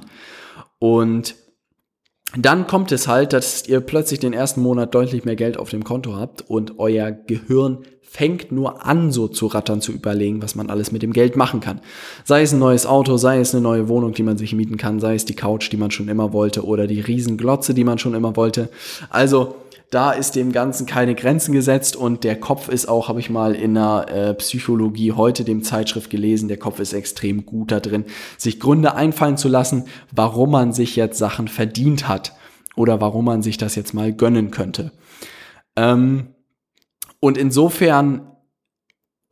Und 0.77 1.35
dann 2.37 2.67
kommt 2.67 2.91
es 2.91 3.07
halt, 3.07 3.33
dass 3.33 3.67
ihr 3.67 3.81
plötzlich 3.81 4.19
den 4.19 4.33
ersten 4.33 4.61
Monat 4.61 4.95
deutlich 4.95 5.25
mehr 5.25 5.35
Geld 5.35 5.57
auf 5.57 5.69
dem 5.69 5.83
Konto 5.83 6.15
habt 6.15 6.49
und 6.49 6.79
euer 6.79 7.11
Gehirn 7.11 7.79
fängt 8.01 8.51
nur 8.51 8.85
an, 8.85 9.11
so 9.11 9.29
zu 9.29 9.47
rattern, 9.47 9.79
zu 9.79 9.93
überlegen, 9.93 10.41
was 10.41 10.55
man 10.55 10.69
alles 10.69 10.91
mit 10.91 11.01
dem 11.01 11.13
Geld 11.13 11.37
machen 11.37 11.61
kann. 11.61 11.79
Sei 12.25 12.41
es 12.41 12.51
ein 12.51 12.59
neues 12.59 12.85
Auto, 12.85 13.15
sei 13.15 13.39
es 13.39 13.55
eine 13.55 13.61
neue 13.61 13.87
Wohnung, 13.87 14.13
die 14.13 14.23
man 14.23 14.37
sich 14.37 14.53
mieten 14.53 14.75
kann, 14.75 14.99
sei 14.99 15.15
es 15.15 15.23
die 15.23 15.33
Couch, 15.33 15.71
die 15.71 15.77
man 15.77 15.91
schon 15.91 16.09
immer 16.09 16.33
wollte 16.33 16.65
oder 16.65 16.87
die 16.87 16.99
Riesenglotze, 16.99 17.73
die 17.73 17.85
man 17.85 17.99
schon 17.99 18.13
immer 18.13 18.35
wollte. 18.35 18.67
Also 19.09 19.55
da 19.91 20.11
ist 20.11 20.35
dem 20.37 20.53
Ganzen 20.53 20.85
keine 20.87 21.15
Grenzen 21.15 21.53
gesetzt 21.53 21.97
und 21.97 22.23
der 22.23 22.39
Kopf 22.39 22.69
ist 22.69 22.87
auch, 22.87 23.09
habe 23.09 23.19
ich 23.19 23.29
mal 23.29 23.53
in 23.53 23.75
der 23.75 24.05
äh, 24.09 24.33
Psychologie 24.35 25.11
heute 25.11 25.43
dem 25.43 25.63
Zeitschrift 25.63 26.09
gelesen, 26.09 26.47
der 26.47 26.57
Kopf 26.57 26.79
ist 26.79 26.93
extrem 26.93 27.45
gut 27.45 27.71
da 27.71 27.81
drin, 27.81 28.05
sich 28.37 28.61
Gründe 28.61 28.95
einfallen 28.95 29.35
zu 29.35 29.49
lassen, 29.49 29.83
warum 30.11 30.51
man 30.51 30.71
sich 30.71 30.95
jetzt 30.95 31.17
Sachen 31.17 31.49
verdient 31.49 32.07
hat 32.07 32.33
oder 32.77 33.01
warum 33.01 33.25
man 33.25 33.41
sich 33.41 33.57
das 33.57 33.75
jetzt 33.75 33.93
mal 33.93 34.13
gönnen 34.13 34.49
könnte. 34.49 34.93
Ähm, 35.75 36.35
und 37.19 37.37
insofern 37.37 38.30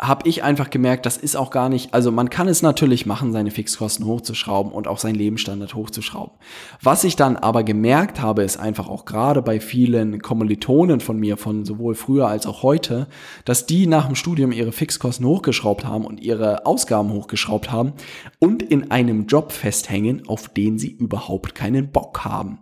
habe 0.01 0.29
ich 0.29 0.43
einfach 0.43 0.69
gemerkt, 0.69 1.05
das 1.05 1.17
ist 1.17 1.35
auch 1.35 1.51
gar 1.51 1.67
nicht, 1.67 1.93
also 1.93 2.09
man 2.09 2.29
kann 2.29 2.47
es 2.47 2.61
natürlich 2.61 3.05
machen, 3.05 3.33
seine 3.33 3.51
Fixkosten 3.51 4.05
hochzuschrauben 4.05 4.71
und 4.71 4.87
auch 4.87 4.97
seinen 4.97 5.15
Lebensstandard 5.15 5.75
hochzuschrauben. 5.75 6.37
Was 6.81 7.03
ich 7.03 7.17
dann 7.17 7.35
aber 7.35 7.63
gemerkt 7.63 8.21
habe, 8.21 8.43
ist 8.43 8.57
einfach 8.57 8.87
auch 8.87 9.03
gerade 9.03 9.41
bei 9.41 9.59
vielen 9.59 10.21
Kommilitonen 10.21 11.01
von 11.01 11.19
mir, 11.19 11.35
von 11.35 11.65
sowohl 11.65 11.95
früher 11.95 12.29
als 12.29 12.47
auch 12.47 12.63
heute, 12.63 13.07
dass 13.43 13.65
die 13.65 13.87
nach 13.87 14.05
dem 14.05 14.15
Studium 14.15 14.53
ihre 14.53 14.71
Fixkosten 14.71 15.25
hochgeschraubt 15.25 15.83
haben 15.83 16.05
und 16.05 16.21
ihre 16.21 16.65
Ausgaben 16.65 17.11
hochgeschraubt 17.11 17.69
haben 17.69 17.91
und 18.39 18.63
in 18.63 18.91
einem 18.91 19.27
Job 19.27 19.51
festhängen, 19.51 20.25
auf 20.29 20.47
den 20.47 20.79
sie 20.79 20.91
überhaupt 20.91 21.55
keinen 21.55 21.91
Bock 21.91 22.23
haben. 22.23 22.59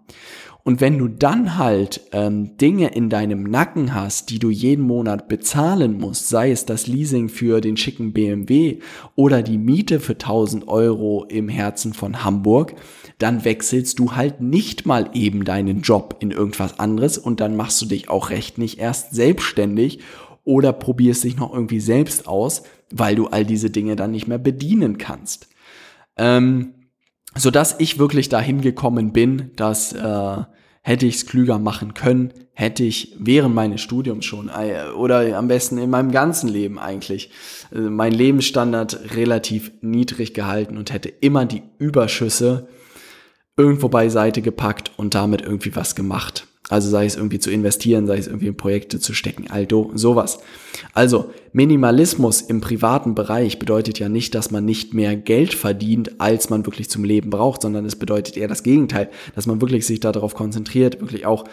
Und 0.68 0.82
wenn 0.82 0.98
du 0.98 1.08
dann 1.08 1.58
halt 1.58 2.02
ähm, 2.12 2.58
Dinge 2.58 2.90
in 2.90 3.10
deinem 3.10 3.44
Nacken 3.44 3.94
hast, 3.94 4.30
die 4.30 4.38
du 4.38 4.50
jeden 4.50 4.84
Monat 4.84 5.30
bezahlen 5.30 5.98
musst, 5.98 6.28
sei 6.28 6.52
es 6.52 6.66
das 6.66 6.88
Leasing 6.88 7.30
für 7.30 7.62
den 7.62 7.78
schicken 7.78 8.12
BMW 8.12 8.80
oder 9.16 9.44
die 9.44 9.58
Miete 9.58 10.02
für 10.02 10.16
1000 10.16 10.68
Euro 10.68 11.24
im 11.30 11.48
Herzen 11.48 11.94
von 11.94 12.26
Hamburg, 12.26 12.76
dann 13.18 13.46
wechselst 13.46 13.98
du 13.98 14.18
halt 14.18 14.42
nicht 14.42 14.86
mal 14.86 15.10
eben 15.14 15.46
deinen 15.46 15.84
Job 15.84 16.18
in 16.20 16.32
irgendwas 16.32 16.82
anderes 16.82 17.18
und 17.18 17.40
dann 17.40 17.56
machst 17.56 17.82
du 17.82 17.86
dich 17.86 18.10
auch 18.10 18.30
recht 18.30 18.58
nicht 18.58 18.78
erst 18.78 19.16
selbstständig 19.16 20.00
oder 20.44 20.74
probierst 20.74 21.24
dich 21.24 21.38
noch 21.38 21.54
irgendwie 21.54 21.80
selbst 21.80 22.28
aus, 22.28 22.64
weil 22.92 23.16
du 23.16 23.28
all 23.28 23.46
diese 23.46 23.70
Dinge 23.70 23.96
dann 23.96 24.12
nicht 24.12 24.28
mehr 24.28 24.38
bedienen 24.38 24.98
kannst. 24.98 25.48
Ähm, 26.18 26.74
so 27.36 27.52
dass 27.52 27.80
ich 27.80 28.00
wirklich 28.00 28.28
dahin 28.28 28.60
gekommen 28.60 29.14
bin, 29.14 29.52
dass 29.56 29.94
äh, 29.94 30.44
hätte 30.88 31.06
ich 31.06 31.16
es 31.16 31.26
klüger 31.26 31.60
machen 31.60 31.94
können, 31.94 32.32
hätte 32.54 32.86
ich 32.86 33.14
während 33.20 33.54
meines 33.54 33.82
Studiums 33.82 34.24
schon 34.24 34.48
äh, 34.48 34.90
oder 34.96 35.38
am 35.38 35.50
besten 35.50 35.78
in 35.78 35.90
meinem 35.90 36.14
ganzen 36.14 36.48
Leben 36.48 36.80
eigentlich 36.80 37.30
äh, 37.76 37.80
mein 37.80 38.14
Lebensstandard 38.14 39.14
relativ 39.14 39.74
niedrig 39.82 40.34
gehalten 40.34 40.78
und 40.78 40.94
hätte 40.94 41.10
immer 41.10 41.46
die 41.46 41.62
Überschüsse 41.78 42.70
irgendwo 43.58 43.90
beiseite 43.90 44.42
gepackt 44.42 44.92
und 44.96 45.14
damit 45.14 45.42
irgendwie 45.42 45.76
was 45.76 45.94
gemacht. 45.94 46.48
Also 46.70 46.90
sei 46.90 47.06
es 47.06 47.16
irgendwie 47.16 47.40
zu 47.40 47.50
investieren, 47.50 48.08
sei 48.08 48.18
es 48.18 48.28
irgendwie 48.28 48.48
in 48.48 48.58
Projekte 48.58 49.00
zu 49.00 49.14
stecken, 49.14 49.50
also 49.50 49.92
sowas. 49.96 50.40
Also 50.94 51.32
Minimalismus 51.54 52.42
im 52.42 52.60
privaten 52.60 53.16
Bereich 53.16 53.58
bedeutet 53.58 54.00
ja 54.00 54.10
nicht, 54.10 54.36
dass 54.36 54.52
man 54.52 54.66
nicht 54.66 54.94
mehr 54.94 55.16
Geld 55.16 55.54
verdient, 55.54 56.20
als 56.20 56.50
man 56.50 56.66
wirklich 56.66 56.90
zum 56.90 57.06
Leben 57.06 57.30
braucht, 57.30 57.62
sondern 57.62 57.86
es 57.86 57.96
bedeutet 57.96 58.36
eher 58.36 58.50
das 58.50 58.64
Gegenteil, 58.64 59.10
dass 59.34 59.48
man 59.48 59.62
wirklich 59.62 59.86
sich 59.86 60.02
darauf 60.02 60.36
konzentriert, 60.36 61.00
wirklich 61.00 61.26
auch 61.26 61.46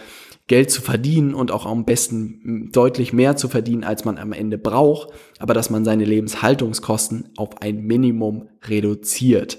Geld 0.47 0.71
zu 0.71 0.83
verdienen 0.83 1.33
und 1.33 1.53
auch 1.53 1.65
am 1.65 1.85
besten 1.85 2.71
deutlich 2.73 3.13
mehr 3.13 3.37
zu 3.37 3.49
verdienen, 3.49 3.85
als 3.85 4.05
man 4.05 4.19
am 4.19 4.33
Ende 4.33 4.59
braucht, 4.59 5.09
aber 5.39 5.55
dass 5.55 5.71
man 5.71 5.85
seine 5.85 6.05
Lebenshaltungskosten 6.05 7.31
auf 7.37 7.63
ein 7.63 7.83
Minimum 7.83 8.49
reduziert. 8.65 9.59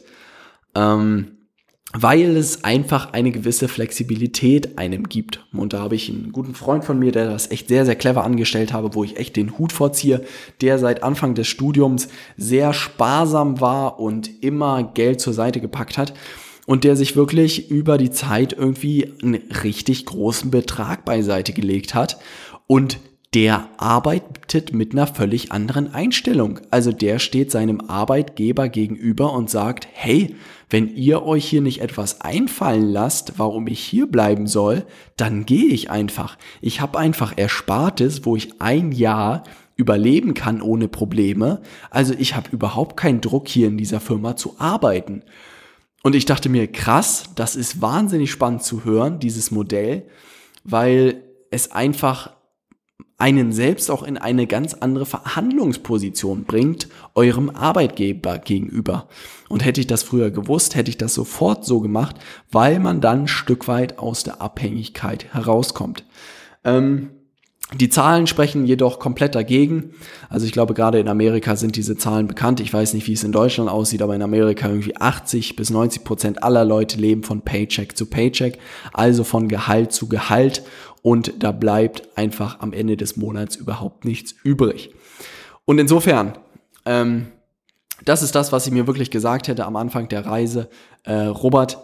Ähm, 0.76 1.35
weil 1.98 2.36
es 2.36 2.64
einfach 2.66 3.14
eine 3.14 3.32
gewisse 3.32 3.68
Flexibilität 3.68 4.78
einem 4.78 5.08
gibt. 5.08 5.46
Und 5.54 5.74
da 5.74 5.80
habe 5.80 5.96
ich 5.96 6.10
einen 6.10 6.34
guten 6.34 6.54
Freund 6.54 6.84
von 6.84 7.00
mir, 7.00 7.12
der 7.12 7.30
das 7.30 7.52
echt 7.52 7.70
sehr, 7.70 7.86
sehr 7.86 7.96
clever 7.96 8.24
angestellt 8.24 8.74
habe, 8.74 8.94
wo 8.94 9.04
ich 9.04 9.18
echt 9.18 9.38
den 9.38 9.58
Hut 9.58 9.72
vorziehe, 9.72 10.26
der 10.62 10.78
seit 10.78 11.04
Anfang 11.04 11.36
des 11.36 11.48
Studiums 11.48 12.10
sehr 12.36 12.74
sparsam 12.74 13.62
war 13.62 14.00
und 14.00 14.44
immer 14.44 14.84
Geld 14.84 15.22
zur 15.22 15.34
Seite 15.34 15.62
gepackt 15.62 15.98
hat 15.98 16.14
und 16.66 16.84
der 16.84 16.96
sich 16.98 17.16
wirklich 17.16 17.72
über 17.72 17.98
die 17.98 18.12
Zeit 18.12 18.52
irgendwie 18.52 19.14
einen 19.24 19.42
richtig 19.64 20.06
großen 20.06 20.52
Betrag 20.52 21.06
beiseite 21.06 21.54
gelegt 21.54 21.96
hat 21.96 22.18
und 22.68 23.00
der 23.36 23.68
arbeitet 23.76 24.74
mit 24.74 24.94
einer 24.94 25.08
völlig 25.08 25.52
anderen 25.52 25.94
Einstellung. 25.94 26.62
Also 26.72 26.94
der 26.94 27.20
steht 27.20 27.52
seinem 27.52 27.82
Arbeitgeber 27.82 28.70
gegenüber 28.70 29.34
und 29.34 29.50
sagt, 29.50 29.90
hey, 29.92 30.36
wenn 30.70 30.96
ihr 30.96 31.24
euch 31.24 31.46
hier 31.46 31.62
nicht 31.62 31.82
etwas 31.82 32.22
einfallen 32.22 32.90
lasst, 32.90 33.34
warum 33.38 33.68
ich 33.68 33.82
hier 33.82 34.08
bleiben 34.08 34.48
soll, 34.48 34.86
dann 35.18 35.46
gehe 35.46 35.66
ich 35.66 35.90
einfach. 35.90 36.38
Ich 36.62 36.80
habe 36.80 36.98
einfach 36.98 37.34
Erspartes, 37.36 38.26
wo 38.26 38.38
ich 38.38 38.62
ein 38.62 38.94
Jahr 38.94 39.44
überleben 39.76 40.34
kann 40.34 40.62
ohne 40.62 40.88
Probleme. 40.88 41.62
Also 41.90 42.14
ich 42.18 42.38
habe 42.38 42.50
überhaupt 42.52 42.96
keinen 42.96 43.20
Druck 43.20 43.50
hier 43.50 43.68
in 43.68 43.78
dieser 43.78 44.00
Firma 44.00 44.38
zu 44.38 44.56
arbeiten. 44.60 45.24
Und 46.04 46.16
ich 46.16 46.24
dachte 46.24 46.48
mir, 46.48 46.68
krass, 46.68 47.26
das 47.36 47.58
ist 47.58 47.82
wahnsinnig 47.82 48.32
spannend 48.32 48.64
zu 48.64 48.86
hören, 48.86 49.20
dieses 49.20 49.52
Modell, 49.52 50.08
weil 50.64 51.22
es 51.52 51.74
einfach 51.74 52.35
einen 53.18 53.52
selbst 53.54 53.90
auch 53.90 54.04
in 54.04 54.18
eine 54.18 54.46
ganz 54.46 54.74
andere 54.74 55.06
Verhandlungsposition 55.06 56.44
bringt, 56.44 56.90
eurem 57.14 57.50
Arbeitgeber 57.50 58.40
gegenüber. 58.40 59.08
Und 59.48 59.64
hätte 59.64 59.80
ich 59.80 59.88
das 59.88 60.04
früher 60.04 60.32
gewusst, 60.32 60.76
hätte 60.76 60.90
ich 60.90 60.98
das 60.98 61.14
sofort 61.14 61.66
so 61.66 61.80
gemacht, 61.80 62.18
weil 62.52 62.80
man 62.80 63.00
dann 63.00 63.24
ein 63.24 63.28
Stück 63.28 63.68
weit 63.68 64.00
aus 64.00 64.24
der 64.24 64.42
Abhängigkeit 64.42 65.34
herauskommt. 65.34 66.04
Ähm, 66.66 67.12
die 67.74 67.90
Zahlen 67.90 68.28
sprechen 68.28 68.66
jedoch 68.66 69.00
komplett 69.00 69.34
dagegen. 69.34 69.92
Also 70.30 70.46
ich 70.46 70.52
glaube, 70.52 70.76
gerade 70.76 71.00
in 71.00 71.08
Amerika 71.08 71.56
sind 71.56 71.76
diese 71.76 71.98
Zahlen 71.98 72.28
bekannt. 72.28 72.60
Ich 72.60 72.72
weiß 72.72 72.94
nicht, 72.94 73.08
wie 73.08 73.14
es 73.14 73.24
in 73.24 73.32
Deutschland 73.32 73.72
aussieht, 73.72 74.04
aber 74.04 74.16
in 74.16 74.22
Amerika 74.22 74.68
irgendwie 74.68 74.96
80 74.96 75.56
bis 75.56 75.72
90 75.72 76.04
Prozent 76.04 76.44
aller 76.44 76.64
Leute 76.64 76.98
leben 76.98 77.24
von 77.24 77.42
Paycheck 77.42 77.98
zu 77.98 78.06
Paycheck, 78.06 78.60
also 78.94 79.24
von 79.24 79.48
Gehalt 79.48 79.94
zu 79.94 80.08
Gehalt 80.08 80.62
und 81.06 81.44
da 81.44 81.52
bleibt 81.52 82.18
einfach 82.18 82.62
am 82.62 82.74
Ende 82.74 82.98
des 82.98 83.16
Monats 83.16 83.56
überhaupt 83.56 84.06
nichts 84.06 84.34
übrig. 84.44 84.96
Und 85.64 85.78
insofern, 85.78 86.34
ähm, 86.84 87.28
das 88.06 88.24
ist 88.24 88.34
das, 88.34 88.52
was 88.52 88.66
ich 88.66 88.74
mir 88.74 88.88
wirklich 88.88 89.12
gesagt 89.12 89.48
hätte 89.48 89.66
am 89.66 89.76
Anfang 89.76 90.10
der 90.10 90.26
Reise. 90.26 90.68
Äh, 91.04 91.26
Robert, 91.26 91.78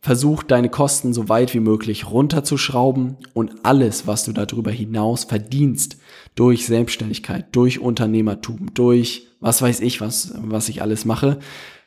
versuch 0.00 0.44
deine 0.44 0.68
Kosten 0.68 1.12
so 1.12 1.28
weit 1.28 1.54
wie 1.54 1.60
möglich 1.60 2.08
runterzuschrauben 2.08 3.16
und 3.34 3.64
alles, 3.64 4.06
was 4.06 4.24
du 4.24 4.30
darüber 4.30 4.70
hinaus 4.70 5.24
verdienst, 5.24 5.96
durch 6.36 6.66
Selbstständigkeit, 6.66 7.46
durch 7.50 7.80
Unternehmertum, 7.80 8.72
durch 8.74 9.26
was 9.40 9.60
weiß 9.60 9.80
ich, 9.80 10.00
was, 10.00 10.34
was 10.36 10.68
ich 10.68 10.82
alles 10.82 11.04
mache, 11.04 11.40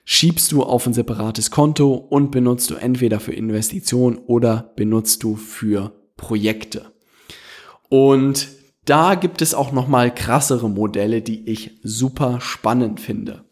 schiebst 0.03 0.51
du 0.51 0.63
auf 0.63 0.85
ein 0.85 0.93
separates 0.93 1.51
Konto 1.51 1.93
und 1.93 2.31
benutzt 2.31 2.69
du 2.69 2.75
entweder 2.75 3.21
für 3.21 3.31
Investitionen 3.31 4.17
oder 4.17 4.73
benutzt 4.75 5.23
du 5.23 5.37
für 5.37 5.93
Projekte. 6.19 6.91
Und 7.89 8.49
da 8.85 9.15
gibt 9.15 9.41
es 9.41 9.53
auch 9.53 9.71
noch 9.71 9.87
mal 9.87 10.13
krassere 10.13 10.69
Modelle, 10.69 11.21
die 11.21 11.49
ich 11.49 11.79
super 11.83 12.41
spannend 12.41 12.99
finde. 12.99 13.45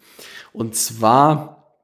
Und 0.54 0.76
zwar 0.76 1.76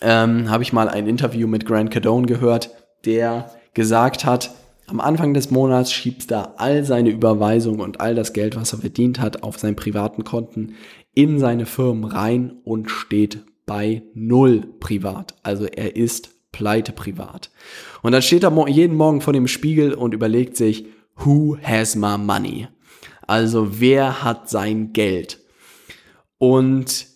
ähm, 0.00 0.50
habe 0.50 0.62
ich 0.62 0.72
mal 0.72 0.88
ein 0.88 1.06
Interview 1.06 1.48
mit 1.48 1.66
Grant 1.66 1.90
Cardone 1.90 2.26
gehört, 2.26 2.70
der 3.04 3.50
gesagt 3.74 4.24
hat, 4.24 4.50
am 4.86 5.00
Anfang 5.00 5.34
des 5.34 5.50
Monats 5.50 5.92
schiebt 5.92 6.30
er 6.30 6.58
all 6.58 6.84
seine 6.84 7.10
Überweisungen 7.10 7.80
und 7.80 8.00
all 8.00 8.14
das 8.14 8.32
Geld, 8.32 8.56
was 8.56 8.72
er 8.72 8.78
verdient 8.78 9.20
hat, 9.20 9.42
auf 9.42 9.58
seinen 9.58 9.76
privaten 9.76 10.24
Konten 10.24 10.74
in 11.14 11.38
seine 11.38 11.66
Firmen 11.66 12.04
rein 12.04 12.58
und 12.64 12.90
steht 12.90 13.44
bei 13.66 14.02
null 14.14 14.66
privat. 14.80 15.34
Also 15.42 15.66
er 15.66 15.94
ist 15.94 16.30
pleite 16.52 16.92
privat. 16.92 17.50
Und 18.02 18.12
dann 18.12 18.22
steht 18.22 18.44
er 18.44 18.68
jeden 18.68 18.96
Morgen 18.96 19.20
vor 19.20 19.32
dem 19.32 19.48
Spiegel 19.48 19.94
und 19.94 20.14
überlegt 20.14 20.56
sich, 20.56 20.86
who 21.16 21.56
has 21.62 21.96
my 21.96 22.16
money? 22.18 22.68
Also 23.26 23.80
wer 23.80 24.24
hat 24.24 24.48
sein 24.48 24.92
Geld? 24.92 25.40
Und 26.38 27.06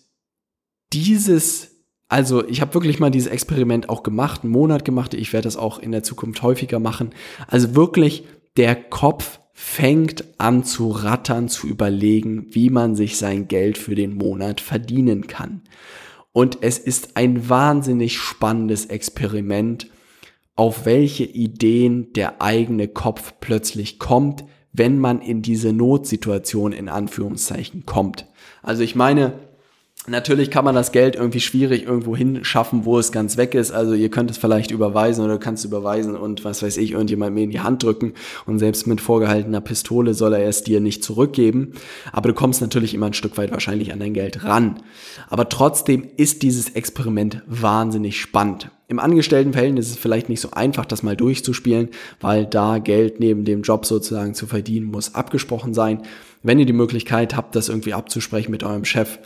dieses, 0.91 1.83
also 2.07 2.47
ich 2.47 2.61
habe 2.61 2.73
wirklich 2.75 2.99
mal 2.99 3.09
dieses 3.09 3.31
Experiment 3.31 3.89
auch 3.89 4.03
gemacht, 4.03 4.43
einen 4.43 4.51
Monat 4.51 4.85
gemacht, 4.85 5.13
ich 5.13 5.33
werde 5.33 5.47
das 5.47 5.57
auch 5.57 5.79
in 5.79 5.91
der 5.91 6.03
Zukunft 6.03 6.41
häufiger 6.43 6.79
machen. 6.79 7.11
Also 7.47 7.75
wirklich, 7.75 8.25
der 8.57 8.75
Kopf 8.75 9.39
fängt 9.53 10.25
an 10.39 10.63
zu 10.63 10.89
rattern, 10.89 11.47
zu 11.47 11.67
überlegen, 11.67 12.47
wie 12.49 12.69
man 12.69 12.95
sich 12.95 13.17
sein 13.17 13.47
Geld 13.47 13.77
für 13.77 13.95
den 13.95 14.15
Monat 14.15 14.61
verdienen 14.61 15.27
kann. 15.27 15.61
Und 16.33 16.57
es 16.61 16.79
ist 16.79 17.15
ein 17.15 17.47
wahnsinnig 17.47 18.17
spannendes 18.17 18.87
Experiment, 18.87 19.89
auf 20.55 20.85
welche 20.85 21.23
Ideen 21.23 22.11
der 22.13 22.41
eigene 22.41 22.87
Kopf 22.87 23.35
plötzlich 23.39 23.99
kommt, 23.99 24.43
wenn 24.71 24.99
man 24.99 25.21
in 25.21 25.41
diese 25.41 25.71
Notsituation 25.71 26.73
in 26.73 26.89
Anführungszeichen 26.89 27.85
kommt. 27.85 28.27
Also 28.63 28.83
ich 28.83 28.95
meine, 28.95 29.39
Natürlich 30.05 30.51
kann 30.51 30.65
man 30.65 30.75
das 30.75 30.91
Geld 30.91 31.15
irgendwie 31.15 31.39
schwierig 31.39 31.83
irgendwo 31.83 32.13
hinschaffen, 32.13 32.83
wo 32.83 32.99
es 32.99 33.13
ganz 33.13 33.37
weg 33.37 33.55
ist. 33.55 33.71
Also 33.71 33.93
ihr 33.93 34.09
könnt 34.09 34.29
es 34.29 34.37
vielleicht 34.37 34.71
überweisen 34.71 35.23
oder 35.23 35.37
kannst 35.37 35.63
überweisen 35.63 36.17
und 36.17 36.43
was 36.43 36.61
weiß 36.61 36.75
ich, 36.75 36.91
irgendjemand 36.91 37.33
mir 37.33 37.45
in 37.45 37.51
die 37.51 37.61
Hand 37.61 37.83
drücken 37.83 38.13
und 38.45 38.59
selbst 38.59 38.85
mit 38.85 38.99
vorgehaltener 38.99 39.61
Pistole 39.61 40.13
soll 40.13 40.33
er 40.33 40.45
es 40.45 40.61
dir 40.61 40.81
nicht 40.81 41.05
zurückgeben. 41.05 41.71
Aber 42.11 42.27
du 42.27 42.35
kommst 42.35 42.59
natürlich 42.59 42.93
immer 42.93 43.05
ein 43.05 43.13
Stück 43.13 43.37
weit 43.37 43.51
wahrscheinlich 43.51 43.93
an 43.93 43.99
dein 43.99 44.13
Geld 44.13 44.43
ran. 44.43 44.83
Aber 45.29 45.47
trotzdem 45.47 46.05
ist 46.17 46.43
dieses 46.43 46.71
Experiment 46.71 47.41
wahnsinnig 47.47 48.19
spannend. 48.19 48.71
Im 48.89 48.99
Angestelltenverhältnis 48.99 49.87
ist 49.87 49.91
es 49.93 49.99
vielleicht 49.99 50.27
nicht 50.27 50.41
so 50.41 50.51
einfach, 50.51 50.85
das 50.85 51.01
mal 51.01 51.15
durchzuspielen, 51.15 51.89
weil 52.19 52.45
da 52.45 52.79
Geld 52.79 53.21
neben 53.21 53.45
dem 53.45 53.61
Job 53.61 53.85
sozusagen 53.85 54.33
zu 54.33 54.47
verdienen 54.47 54.87
muss 54.87 55.15
abgesprochen 55.15 55.73
sein. 55.73 56.01
Wenn 56.43 56.59
ihr 56.59 56.65
die 56.65 56.73
Möglichkeit 56.73 57.37
habt, 57.37 57.55
das 57.55 57.69
irgendwie 57.69 57.93
abzusprechen 57.93 58.51
mit 58.51 58.63
eurem 58.63 58.83
Chef, 58.83 59.19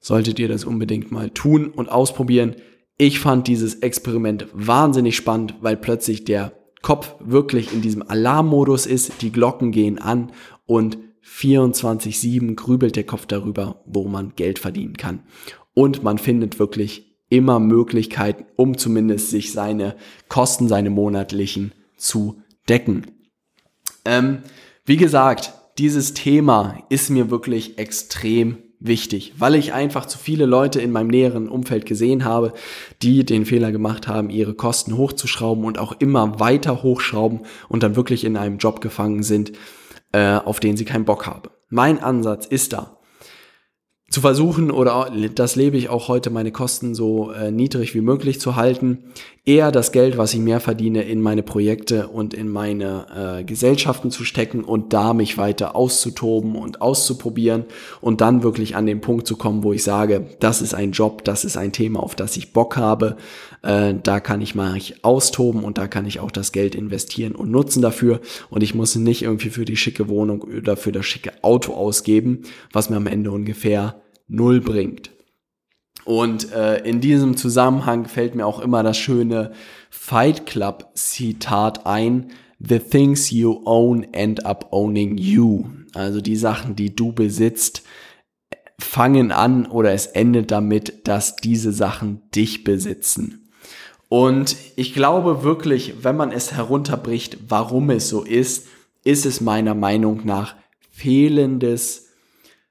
solltet 0.00 0.38
ihr 0.38 0.48
das 0.48 0.64
unbedingt 0.64 1.10
mal 1.10 1.30
tun 1.30 1.68
und 1.68 1.88
ausprobieren. 1.88 2.56
Ich 2.98 3.20
fand 3.20 3.48
dieses 3.48 3.76
Experiment 3.76 4.46
wahnsinnig 4.52 5.16
spannend, 5.16 5.54
weil 5.60 5.76
plötzlich 5.76 6.24
der 6.24 6.52
Kopf 6.82 7.14
wirklich 7.20 7.72
in 7.72 7.82
diesem 7.82 8.08
Alarmmodus 8.08 8.86
ist, 8.86 9.22
die 9.22 9.32
Glocken 9.32 9.72
gehen 9.72 9.98
an 9.98 10.32
und 10.66 10.98
24-7 11.24 12.54
grübelt 12.54 12.96
der 12.96 13.04
Kopf 13.04 13.26
darüber, 13.26 13.82
wo 13.86 14.06
man 14.06 14.34
Geld 14.36 14.58
verdienen 14.58 14.96
kann. 14.96 15.24
Und 15.74 16.02
man 16.02 16.18
findet 16.18 16.58
wirklich 16.58 17.16
immer 17.28 17.58
Möglichkeiten, 17.58 18.44
um 18.56 18.78
zumindest 18.78 19.30
sich 19.30 19.52
seine 19.52 19.96
Kosten, 20.28 20.68
seine 20.68 20.90
monatlichen 20.90 21.72
zu 21.96 22.40
decken. 22.68 23.06
Ähm, 24.04 24.38
wie 24.84 24.96
gesagt, 24.96 25.52
dieses 25.78 26.14
Thema 26.14 26.78
ist 26.88 27.10
mir 27.10 27.30
wirklich 27.30 27.78
extrem 27.78 28.58
wichtig, 28.80 29.34
weil 29.38 29.54
ich 29.54 29.72
einfach 29.72 30.06
zu 30.06 30.18
viele 30.18 30.46
Leute 30.46 30.80
in 30.80 30.92
meinem 30.92 31.08
näheren 31.08 31.48
Umfeld 31.48 31.86
gesehen 31.86 32.24
habe, 32.24 32.52
die 33.02 33.24
den 33.24 33.46
Fehler 33.46 33.72
gemacht 33.72 34.08
haben, 34.08 34.30
ihre 34.30 34.54
Kosten 34.54 34.96
hochzuschrauben 34.96 35.64
und 35.64 35.78
auch 35.78 35.94
immer 35.98 36.38
weiter 36.40 36.82
hochschrauben 36.82 37.40
und 37.68 37.82
dann 37.82 37.96
wirklich 37.96 38.24
in 38.24 38.36
einem 38.36 38.58
Job 38.58 38.80
gefangen 38.80 39.22
sind, 39.22 39.52
äh, 40.12 40.36
auf 40.36 40.60
den 40.60 40.76
sie 40.76 40.84
keinen 40.84 41.04
Bock 41.04 41.26
haben. 41.26 41.48
Mein 41.68 42.02
Ansatz 42.02 42.46
ist 42.46 42.72
da, 42.72 42.95
zu 44.08 44.20
versuchen 44.20 44.70
oder 44.70 45.10
das 45.34 45.56
lebe 45.56 45.76
ich 45.76 45.88
auch 45.88 46.06
heute, 46.06 46.30
meine 46.30 46.52
Kosten 46.52 46.94
so 46.94 47.32
äh, 47.32 47.50
niedrig 47.50 47.92
wie 47.94 48.00
möglich 48.00 48.40
zu 48.40 48.54
halten. 48.54 48.98
Eher 49.44 49.70
das 49.70 49.92
Geld, 49.92 50.16
was 50.16 50.32
ich 50.32 50.40
mehr 50.40 50.60
verdiene, 50.60 51.02
in 51.02 51.20
meine 51.20 51.42
Projekte 51.42 52.08
und 52.08 52.32
in 52.32 52.48
meine 52.48 53.38
äh, 53.40 53.44
Gesellschaften 53.44 54.10
zu 54.12 54.24
stecken 54.24 54.64
und 54.64 54.92
da 54.92 55.12
mich 55.12 55.38
weiter 55.38 55.74
auszutoben 55.76 56.54
und 56.54 56.82
auszuprobieren 56.82 57.64
und 58.00 58.20
dann 58.20 58.42
wirklich 58.42 58.74
an 58.74 58.86
den 58.86 59.00
Punkt 59.00 59.26
zu 59.26 59.36
kommen, 59.36 59.64
wo 59.64 59.72
ich 59.72 59.82
sage, 59.82 60.26
das 60.40 60.62
ist 60.62 60.74
ein 60.74 60.92
Job, 60.92 61.24
das 61.24 61.44
ist 61.44 61.56
ein 61.56 61.72
Thema, 61.72 62.00
auf 62.00 62.14
das 62.14 62.36
ich 62.36 62.52
Bock 62.52 62.76
habe. 62.76 63.16
Äh, 63.62 63.94
da 64.02 64.20
kann 64.20 64.40
ich 64.40 64.54
mal 64.54 64.78
austoben 65.02 65.62
und 65.62 65.78
da 65.78 65.88
kann 65.88 66.06
ich 66.06 66.20
auch 66.20 66.30
das 66.30 66.52
Geld 66.52 66.74
investieren 66.74 67.34
und 67.34 67.50
nutzen 67.50 67.82
dafür. 67.82 68.20
Und 68.50 68.62
ich 68.62 68.74
muss 68.74 68.94
nicht 68.96 69.22
irgendwie 69.22 69.50
für 69.50 69.64
die 69.64 69.76
schicke 69.76 70.08
Wohnung 70.08 70.42
oder 70.42 70.76
für 70.76 70.92
das 70.92 71.06
schicke 71.06 71.32
Auto 71.42 71.74
ausgeben, 71.74 72.42
was 72.72 72.88
mir 72.88 72.96
am 72.96 73.06
Ende 73.06 73.30
ungefähr 73.30 73.95
null 74.28 74.60
bringt. 74.60 75.10
Und 76.04 76.52
äh, 76.52 76.78
in 76.84 77.00
diesem 77.00 77.36
Zusammenhang 77.36 78.06
fällt 78.06 78.34
mir 78.34 78.46
auch 78.46 78.60
immer 78.60 78.82
das 78.82 78.96
schöne 78.96 79.52
Fight 79.90 80.46
Club 80.46 80.90
Zitat 80.94 81.84
ein. 81.84 82.30
The 82.60 82.78
things 82.78 83.30
you 83.30 83.60
own 83.64 84.04
end 84.12 84.46
up 84.46 84.68
owning 84.70 85.18
you. 85.18 85.64
Also 85.94 86.20
die 86.20 86.36
Sachen, 86.36 86.76
die 86.76 86.94
du 86.94 87.12
besitzt, 87.12 87.82
fangen 88.78 89.32
an 89.32 89.66
oder 89.66 89.92
es 89.92 90.06
endet 90.06 90.50
damit, 90.50 91.08
dass 91.08 91.36
diese 91.36 91.72
Sachen 91.72 92.22
dich 92.34 92.62
besitzen. 92.64 93.50
Und 94.08 94.56
ich 94.76 94.94
glaube 94.94 95.42
wirklich, 95.42 96.04
wenn 96.04 96.16
man 96.16 96.30
es 96.30 96.52
herunterbricht, 96.52 97.38
warum 97.48 97.90
es 97.90 98.08
so 98.08 98.22
ist, 98.22 98.68
ist 99.02 99.26
es 99.26 99.40
meiner 99.40 99.74
Meinung 99.74 100.24
nach 100.24 100.54
fehlendes 100.90 102.05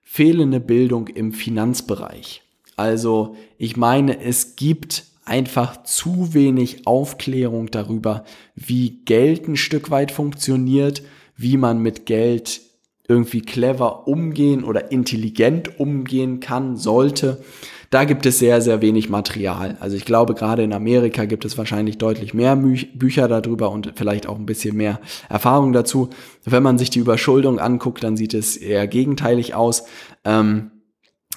fehlende 0.05 0.61
Bildung 0.61 1.07
im 1.07 1.33
Finanzbereich. 1.33 2.43
Also 2.77 3.35
ich 3.57 3.75
meine, 3.75 4.21
es 4.21 4.55
gibt 4.55 5.03
einfach 5.25 5.83
zu 5.83 6.33
wenig 6.33 6.87
Aufklärung 6.87 7.71
darüber, 7.71 8.23
wie 8.55 9.01
Geld 9.05 9.47
ein 9.47 9.57
Stück 9.57 9.89
weit 9.89 10.11
funktioniert, 10.11 11.03
wie 11.35 11.57
man 11.57 11.79
mit 11.79 12.05
Geld 12.05 12.61
irgendwie 13.07 13.41
clever 13.41 14.07
umgehen 14.07 14.63
oder 14.63 14.91
intelligent 14.91 15.79
umgehen 15.79 16.39
kann, 16.39 16.77
sollte 16.77 17.43
da 17.89 18.03
gibt 18.03 18.25
es 18.25 18.39
sehr, 18.39 18.61
sehr 18.61 18.81
wenig 18.81 19.09
Material. 19.09 19.77
Also 19.79 19.95
ich 19.95 20.05
glaube, 20.05 20.33
gerade 20.33 20.63
in 20.63 20.73
Amerika 20.73 21.25
gibt 21.25 21.45
es 21.45 21.57
wahrscheinlich 21.57 21.97
deutlich 21.97 22.33
mehr 22.33 22.55
Bücher 22.55 23.27
darüber 23.27 23.71
und 23.71 23.93
vielleicht 23.95 24.27
auch 24.27 24.37
ein 24.37 24.45
bisschen 24.45 24.75
mehr 24.75 24.99
Erfahrung 25.29 25.73
dazu. 25.73 26.09
Wenn 26.43 26.63
man 26.63 26.77
sich 26.77 26.89
die 26.89 26.99
Überschuldung 26.99 27.59
anguckt, 27.59 28.03
dann 28.03 28.17
sieht 28.17 28.33
es 28.33 28.57
eher 28.57 28.87
gegenteilig 28.87 29.55
aus. 29.55 29.85
Ähm, 30.23 30.71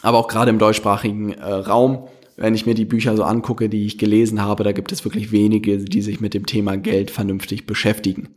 aber 0.02 0.18
auch 0.18 0.28
gerade 0.28 0.50
im 0.50 0.58
deutschsprachigen 0.58 1.32
äh, 1.32 1.44
Raum, 1.44 2.08
wenn 2.36 2.54
ich 2.54 2.66
mir 2.66 2.74
die 2.74 2.84
Bücher 2.84 3.16
so 3.16 3.24
angucke, 3.24 3.68
die 3.68 3.84
ich 3.84 3.98
gelesen 3.98 4.42
habe, 4.42 4.62
da 4.62 4.72
gibt 4.72 4.92
es 4.92 5.04
wirklich 5.04 5.32
wenige, 5.32 5.78
die 5.78 6.02
sich 6.02 6.20
mit 6.20 6.34
dem 6.34 6.46
Thema 6.46 6.76
Geld 6.76 7.10
vernünftig 7.10 7.66
beschäftigen. 7.66 8.28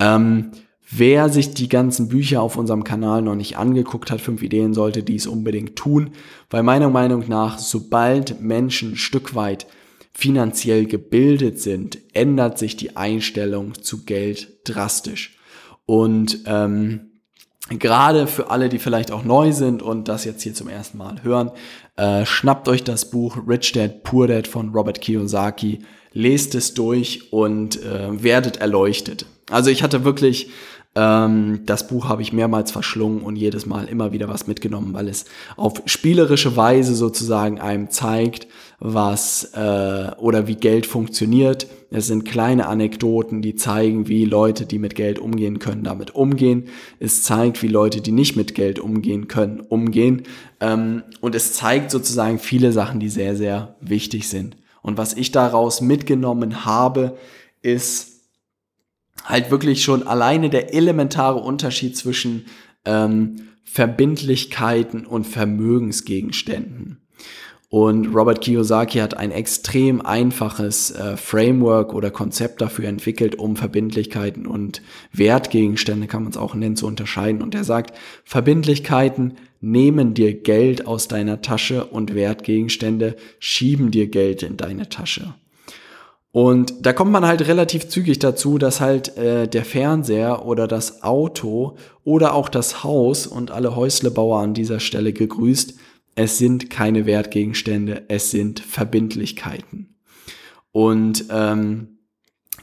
Ähm, 0.00 0.50
Wer 0.90 1.28
sich 1.28 1.52
die 1.52 1.68
ganzen 1.68 2.08
Bücher 2.08 2.40
auf 2.40 2.56
unserem 2.56 2.82
Kanal 2.82 3.20
noch 3.20 3.34
nicht 3.34 3.58
angeguckt 3.58 4.10
hat, 4.10 4.22
fünf 4.22 4.42
Ideen, 4.42 4.72
sollte 4.72 5.02
dies 5.02 5.26
unbedingt 5.26 5.76
tun, 5.76 6.12
weil 6.48 6.62
meiner 6.62 6.88
Meinung 6.88 7.24
nach, 7.28 7.58
sobald 7.58 8.40
Menschen 8.40 8.92
ein 8.92 8.96
Stück 8.96 9.34
weit 9.34 9.66
finanziell 10.14 10.86
gebildet 10.86 11.60
sind, 11.60 11.98
ändert 12.14 12.58
sich 12.58 12.76
die 12.76 12.96
Einstellung 12.96 13.74
zu 13.82 14.04
Geld 14.04 14.60
drastisch. 14.64 15.38
Und 15.84 16.40
ähm, 16.46 17.20
gerade 17.68 18.26
für 18.26 18.50
alle, 18.50 18.70
die 18.70 18.78
vielleicht 18.78 19.10
auch 19.10 19.24
neu 19.24 19.52
sind 19.52 19.82
und 19.82 20.08
das 20.08 20.24
jetzt 20.24 20.42
hier 20.42 20.54
zum 20.54 20.68
ersten 20.68 20.96
Mal 20.96 21.22
hören, 21.22 21.50
äh, 21.96 22.24
schnappt 22.24 22.66
euch 22.66 22.82
das 22.82 23.10
Buch 23.10 23.36
Rich 23.46 23.72
Dad 23.72 24.02
Poor 24.04 24.26
Dad 24.26 24.48
von 24.48 24.70
Robert 24.70 25.02
Kiyosaki, 25.02 25.80
lest 26.12 26.54
es 26.54 26.72
durch 26.72 27.30
und 27.32 27.82
äh, 27.84 28.22
werdet 28.22 28.56
erleuchtet. 28.56 29.26
Also 29.50 29.70
ich 29.70 29.82
hatte 29.82 30.04
wirklich 30.04 30.50
Ähm, 30.94 31.60
das 31.66 31.86
Buch 31.86 32.08
habe 32.08 32.22
ich 32.22 32.32
mehrmals 32.32 32.72
verschlungen 32.72 33.20
und 33.20 33.36
jedes 33.36 33.66
Mal 33.66 33.88
immer 33.88 34.12
wieder 34.12 34.28
was 34.28 34.46
mitgenommen, 34.46 34.94
weil 34.94 35.08
es 35.08 35.26
auf 35.56 35.82
spielerische 35.84 36.56
Weise 36.56 36.94
sozusagen 36.94 37.60
einem 37.60 37.90
zeigt, 37.90 38.48
was 38.80 39.52
äh, 39.54 40.10
oder 40.18 40.46
wie 40.46 40.56
Geld 40.56 40.86
funktioniert. 40.86 41.66
Es 41.90 42.06
sind 42.06 42.24
kleine 42.24 42.66
Anekdoten, 42.66 43.42
die 43.42 43.54
zeigen, 43.54 44.08
wie 44.08 44.24
Leute, 44.24 44.66
die 44.66 44.78
mit 44.78 44.94
Geld 44.94 45.18
umgehen 45.18 45.58
können, 45.58 45.84
damit 45.84 46.14
umgehen. 46.14 46.64
Es 47.00 47.22
zeigt, 47.22 47.62
wie 47.62 47.68
Leute, 47.68 48.00
die 48.00 48.12
nicht 48.12 48.36
mit 48.36 48.54
Geld 48.54 48.78
umgehen 48.78 49.28
können, 49.28 49.60
umgehen. 49.60 50.22
Ähm, 50.60 51.02
und 51.20 51.34
es 51.34 51.52
zeigt 51.54 51.90
sozusagen 51.90 52.38
viele 52.38 52.72
Sachen, 52.72 52.98
die 53.00 53.08
sehr, 53.08 53.36
sehr 53.36 53.76
wichtig 53.80 54.28
sind. 54.28 54.56
Und 54.82 54.96
was 54.96 55.14
ich 55.14 55.32
daraus 55.32 55.80
mitgenommen 55.80 56.64
habe, 56.64 57.16
ist 57.62 58.17
halt 59.24 59.50
wirklich 59.50 59.82
schon 59.82 60.06
alleine 60.06 60.50
der 60.50 60.74
elementare 60.74 61.38
Unterschied 61.38 61.96
zwischen 61.96 62.46
ähm, 62.84 63.48
Verbindlichkeiten 63.64 65.06
und 65.06 65.26
Vermögensgegenständen. 65.26 67.02
Und 67.70 68.14
Robert 68.14 68.40
Kiyosaki 68.40 68.98
hat 68.98 69.14
ein 69.14 69.30
extrem 69.30 70.00
einfaches 70.00 70.90
äh, 70.90 71.18
Framework 71.18 71.92
oder 71.92 72.10
Konzept 72.10 72.62
dafür 72.62 72.86
entwickelt, 72.86 73.34
um 73.34 73.56
Verbindlichkeiten 73.56 74.46
und 74.46 74.80
Wertgegenstände, 75.12 76.06
kann 76.06 76.22
man 76.22 76.32
es 76.32 76.38
auch 76.38 76.54
nennen, 76.54 76.76
zu 76.76 76.86
unterscheiden. 76.86 77.42
Und 77.42 77.54
er 77.54 77.64
sagt, 77.64 77.94
Verbindlichkeiten 78.24 79.34
nehmen 79.60 80.14
dir 80.14 80.32
Geld 80.40 80.86
aus 80.86 81.08
deiner 81.08 81.42
Tasche 81.42 81.84
und 81.84 82.14
Wertgegenstände 82.14 83.16
schieben 83.38 83.90
dir 83.90 84.06
Geld 84.06 84.42
in 84.42 84.56
deine 84.56 84.88
Tasche. 84.88 85.34
Und 86.30 86.86
da 86.86 86.92
kommt 86.92 87.10
man 87.10 87.26
halt 87.26 87.48
relativ 87.48 87.88
zügig 87.88 88.18
dazu, 88.18 88.58
dass 88.58 88.80
halt 88.80 89.16
äh, 89.16 89.48
der 89.48 89.64
Fernseher 89.64 90.44
oder 90.44 90.68
das 90.68 91.02
Auto 91.02 91.76
oder 92.04 92.34
auch 92.34 92.48
das 92.48 92.84
Haus 92.84 93.26
und 93.26 93.50
alle 93.50 93.74
Häuslebauer 93.74 94.40
an 94.40 94.54
dieser 94.54 94.78
Stelle 94.78 95.12
gegrüßt 95.12 95.74
es 96.18 96.36
sind 96.36 96.68
keine 96.68 97.06
Wertgegenstände, 97.06 98.06
es 98.08 98.32
sind 98.32 98.58
Verbindlichkeiten. 98.58 99.94
Und 100.72 101.26
ähm, 101.30 102.00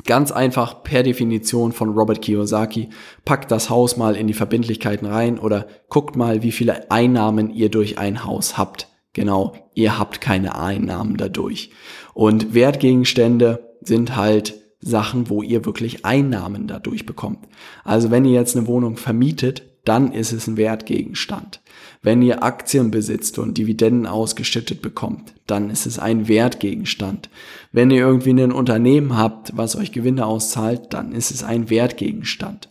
ganz 0.03 0.33
einfach 0.33 0.83
per 0.83 1.03
Definition 1.03 1.71
von 1.71 1.91
Robert 1.91 2.21
Kiyosaki, 2.21 2.89
packt 3.23 3.51
das 3.51 3.69
Haus 3.69 3.95
mal 3.95 4.17
in 4.17 4.27
die 4.27 4.33
Verbindlichkeiten 4.33 5.07
rein 5.07 5.39
oder 5.39 5.67
guckt 5.87 6.17
mal, 6.17 6.43
wie 6.43 6.51
viele 6.51 6.91
Einnahmen 6.91 7.49
ihr 7.49 7.69
durch 7.69 7.97
ein 7.97 8.25
Haus 8.25 8.57
habt. 8.57 8.89
Genau, 9.15 9.53
ihr 9.73 9.97
habt 9.97 10.19
keine 10.19 10.59
Einnahmen 10.59 11.15
dadurch. 11.15 11.71
Und 12.13 12.53
Wertgegenstände 12.53 13.77
sind 13.79 14.17
halt 14.17 14.55
Sachen, 14.81 15.29
wo 15.29 15.41
ihr 15.41 15.65
wirklich 15.65 16.03
Einnahmen 16.03 16.67
dadurch 16.67 17.05
bekommt. 17.05 17.47
Also 17.85 18.11
wenn 18.11 18.25
ihr 18.25 18.33
jetzt 18.33 18.57
eine 18.57 18.67
Wohnung 18.67 18.97
vermietet, 18.97 19.63
dann 19.85 20.11
ist 20.11 20.33
es 20.33 20.47
ein 20.47 20.57
Wertgegenstand. 20.57 21.61
Wenn 22.01 22.21
ihr 22.21 22.43
Aktien 22.43 22.91
besitzt 22.91 23.39
und 23.39 23.57
Dividenden 23.57 24.05
ausgeschüttet 24.05 24.81
bekommt, 24.81 25.33
dann 25.47 25.69
ist 25.69 25.85
es 25.85 25.97
ein 25.97 26.27
Wertgegenstand. 26.27 27.29
Wenn 27.71 27.91
ihr 27.91 28.01
irgendwie 28.01 28.31
ein 28.31 28.51
Unternehmen 28.51 29.15
habt, 29.17 29.55
was 29.55 29.77
euch 29.77 29.93
Gewinne 29.93 30.25
auszahlt, 30.25 30.93
dann 30.93 31.13
ist 31.13 31.31
es 31.31 31.41
ein 31.41 31.69
Wertgegenstand. 31.69 32.67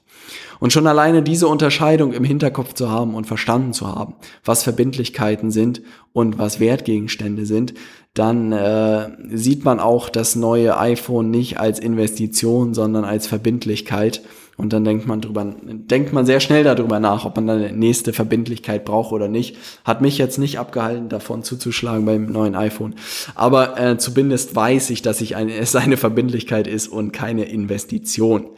Und 0.61 0.73
schon 0.73 0.87
alleine 0.87 1.23
diese 1.23 1.49
Unterscheidung 1.49 2.13
im 2.13 2.25
Hinterkopf 2.25 2.75
zu 2.75 2.91
haben 2.91 3.15
und 3.15 3.27
verstanden 3.27 3.73
zu 3.73 3.89
haben, 3.89 4.15
was 4.45 4.63
Verbindlichkeiten 4.63 5.51
sind 5.51 5.83
und 6.13 6.39
was 6.39 6.61
Wertgegenstände 6.61 7.47
sind, 7.47 7.75
dann 8.15 8.53
äh, 8.53 9.09
sieht 9.29 9.65
man 9.65 9.81
auch 9.81 10.09
das 10.09 10.37
neue 10.37 10.79
iPhone 10.79 11.31
nicht 11.31 11.59
als 11.59 11.79
Investition, 11.79 12.73
sondern 12.73 13.05
als 13.05 13.27
Verbindlichkeit 13.27 14.23
und 14.57 14.73
dann 14.73 14.85
denkt 14.85 15.07
man 15.07 15.21
drüber, 15.21 15.45
denkt 15.63 16.13
man 16.13 16.27
sehr 16.27 16.39
schnell 16.39 16.63
darüber 16.63 17.01
nach, 17.01 17.25
ob 17.25 17.37
man 17.37 17.51
eine 17.51 17.73
nächste 17.73 18.13
Verbindlichkeit 18.13 18.85
braucht 18.85 19.13
oder 19.13 19.27
nicht. 19.27 19.57
Hat 19.85 20.01
mich 20.01 20.17
jetzt 20.17 20.39
nicht 20.39 20.59
abgehalten, 20.59 21.09
davon 21.09 21.43
zuzuschlagen 21.43 22.05
beim 22.05 22.27
neuen 22.27 22.55
iPhone. 22.55 22.95
Aber 23.35 23.79
äh, 23.81 23.99
zumindest 23.99 24.55
weiß 24.55 24.91
ich, 24.91 25.03
dass 25.03 25.21
ich 25.21 25.35
eine, 25.35 25.55
es 25.55 25.75
eine 25.75 25.97
Verbindlichkeit 25.97 26.69
ist 26.69 26.87
und 26.87 27.13
keine 27.13 27.47
Investition. 27.47 28.51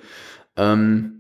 Ähm, 0.57 1.16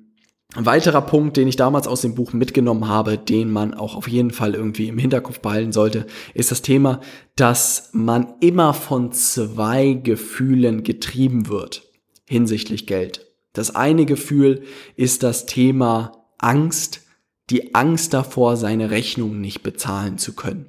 ein 0.54 0.64
weiterer 0.64 1.02
Punkt, 1.02 1.36
den 1.36 1.48
ich 1.48 1.56
damals 1.56 1.86
aus 1.86 2.02
dem 2.02 2.14
Buch 2.14 2.32
mitgenommen 2.32 2.88
habe, 2.88 3.18
den 3.18 3.50
man 3.50 3.74
auch 3.74 3.94
auf 3.94 4.08
jeden 4.08 4.30
Fall 4.30 4.54
irgendwie 4.54 4.88
im 4.88 4.98
Hinterkopf 4.98 5.40
behalten 5.40 5.72
sollte, 5.72 6.06
ist 6.34 6.50
das 6.50 6.62
Thema, 6.62 7.00
dass 7.34 7.90
man 7.92 8.34
immer 8.40 8.72
von 8.72 9.12
zwei 9.12 9.92
Gefühlen 9.94 10.82
getrieben 10.82 11.48
wird 11.48 11.82
hinsichtlich 12.26 12.86
Geld. 12.86 13.26
Das 13.52 13.74
eine 13.74 14.06
Gefühl 14.06 14.62
ist 14.96 15.22
das 15.22 15.46
Thema 15.46 16.12
Angst, 16.38 17.02
die 17.50 17.74
Angst 17.74 18.12
davor, 18.12 18.56
seine 18.56 18.90
Rechnung 18.90 19.40
nicht 19.40 19.62
bezahlen 19.62 20.18
zu 20.18 20.34
können. 20.34 20.66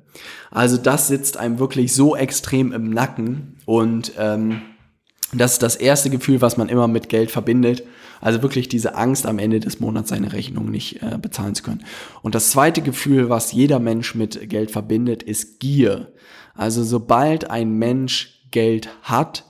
Also 0.51 0.77
das 0.77 1.07
sitzt 1.07 1.37
einem 1.37 1.59
wirklich 1.59 1.93
so 1.93 2.15
extrem 2.15 2.71
im 2.71 2.89
Nacken 2.89 3.57
und 3.65 4.13
ähm, 4.17 4.61
das 5.33 5.53
ist 5.53 5.63
das 5.63 5.75
erste 5.75 6.09
Gefühl, 6.09 6.41
was 6.41 6.55
man 6.55 6.69
immer 6.69 6.87
mit 6.87 7.09
Geld 7.09 7.31
verbindet. 7.31 7.83
Also 8.21 8.41
wirklich 8.41 8.69
diese 8.69 8.95
Angst, 8.95 9.25
am 9.25 9.39
Ende 9.39 9.59
des 9.59 9.79
Monats 9.79 10.09
seine 10.09 10.33
Rechnung 10.33 10.69
nicht 10.69 11.01
äh, 11.01 11.17
bezahlen 11.21 11.55
zu 11.55 11.63
können. 11.63 11.83
Und 12.21 12.35
das 12.35 12.51
zweite 12.51 12.81
Gefühl, 12.81 13.29
was 13.29 13.51
jeder 13.51 13.79
Mensch 13.79 14.15
mit 14.15 14.49
Geld 14.49 14.71
verbindet, 14.71 15.23
ist 15.23 15.59
Gier. 15.59 16.13
Also 16.55 16.83
sobald 16.83 17.49
ein 17.49 17.71
Mensch 17.73 18.43
Geld 18.51 18.89
hat, 19.03 19.43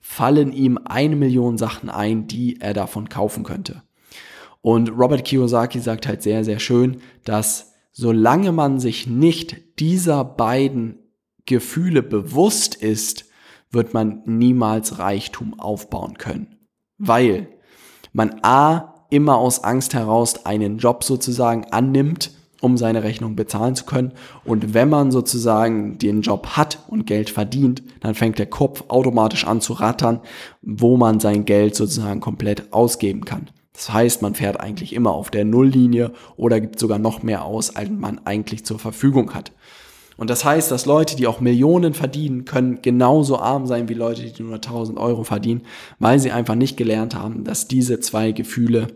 fallen 0.00 0.52
ihm 0.52 0.78
eine 0.84 1.16
Million 1.16 1.56
Sachen 1.56 1.88
ein, 1.88 2.26
die 2.26 2.60
er 2.60 2.74
davon 2.74 3.08
kaufen 3.08 3.44
könnte. 3.44 3.82
Und 4.60 4.90
Robert 4.90 5.24
Kiyosaki 5.24 5.80
sagt 5.80 6.06
halt 6.06 6.22
sehr, 6.22 6.44
sehr 6.44 6.58
schön, 6.58 7.00
dass 7.24 7.74
solange 7.92 8.52
man 8.52 8.78
sich 8.78 9.06
nicht 9.06 9.78
dieser 9.78 10.24
beiden 10.24 10.98
Gefühle 11.46 12.02
bewusst 12.02 12.74
ist, 12.74 13.26
wird 13.70 13.94
man 13.94 14.22
niemals 14.26 14.98
Reichtum 14.98 15.58
aufbauen 15.58 16.18
können. 16.18 16.58
Weil 16.98 17.48
man 18.12 18.40
A 18.42 18.94
immer 19.10 19.36
aus 19.38 19.64
Angst 19.64 19.94
heraus 19.94 20.46
einen 20.46 20.78
Job 20.78 21.04
sozusagen 21.04 21.64
annimmt, 21.70 22.30
um 22.60 22.76
seine 22.76 23.02
Rechnung 23.02 23.36
bezahlen 23.36 23.74
zu 23.74 23.84
können. 23.84 24.12
Und 24.44 24.74
wenn 24.74 24.88
man 24.88 25.10
sozusagen 25.10 25.98
den 25.98 26.20
Job 26.20 26.48
hat 26.56 26.78
und 26.88 27.06
Geld 27.06 27.30
verdient, 27.30 27.82
dann 28.00 28.14
fängt 28.14 28.38
der 28.38 28.46
Kopf 28.46 28.84
automatisch 28.88 29.46
an 29.46 29.60
zu 29.60 29.72
rattern, 29.74 30.20
wo 30.62 30.96
man 30.96 31.20
sein 31.20 31.44
Geld 31.44 31.74
sozusagen 31.74 32.20
komplett 32.20 32.72
ausgeben 32.72 33.24
kann. 33.24 33.48
Das 33.72 33.92
heißt, 33.92 34.20
man 34.20 34.34
fährt 34.34 34.60
eigentlich 34.60 34.92
immer 34.92 35.12
auf 35.12 35.30
der 35.30 35.46
Nulllinie 35.46 36.12
oder 36.36 36.60
gibt 36.60 36.78
sogar 36.78 36.98
noch 36.98 37.22
mehr 37.22 37.44
aus, 37.44 37.74
als 37.74 37.88
man 37.88 38.20
eigentlich 38.26 38.64
zur 38.66 38.78
Verfügung 38.78 39.32
hat. 39.32 39.52
Und 40.20 40.28
das 40.28 40.44
heißt, 40.44 40.70
dass 40.70 40.84
Leute, 40.84 41.16
die 41.16 41.26
auch 41.26 41.40
Millionen 41.40 41.94
verdienen, 41.94 42.44
können 42.44 42.82
genauso 42.82 43.38
arm 43.38 43.66
sein 43.66 43.88
wie 43.88 43.94
Leute, 43.94 44.22
die 44.22 44.42
nur 44.42 44.56
1000 44.56 44.98
Euro 44.98 45.24
verdienen, 45.24 45.62
weil 45.98 46.18
sie 46.18 46.30
einfach 46.30 46.56
nicht 46.56 46.76
gelernt 46.76 47.14
haben, 47.14 47.42
dass 47.42 47.68
diese 47.68 48.00
zwei 48.00 48.32
Gefühle 48.32 48.88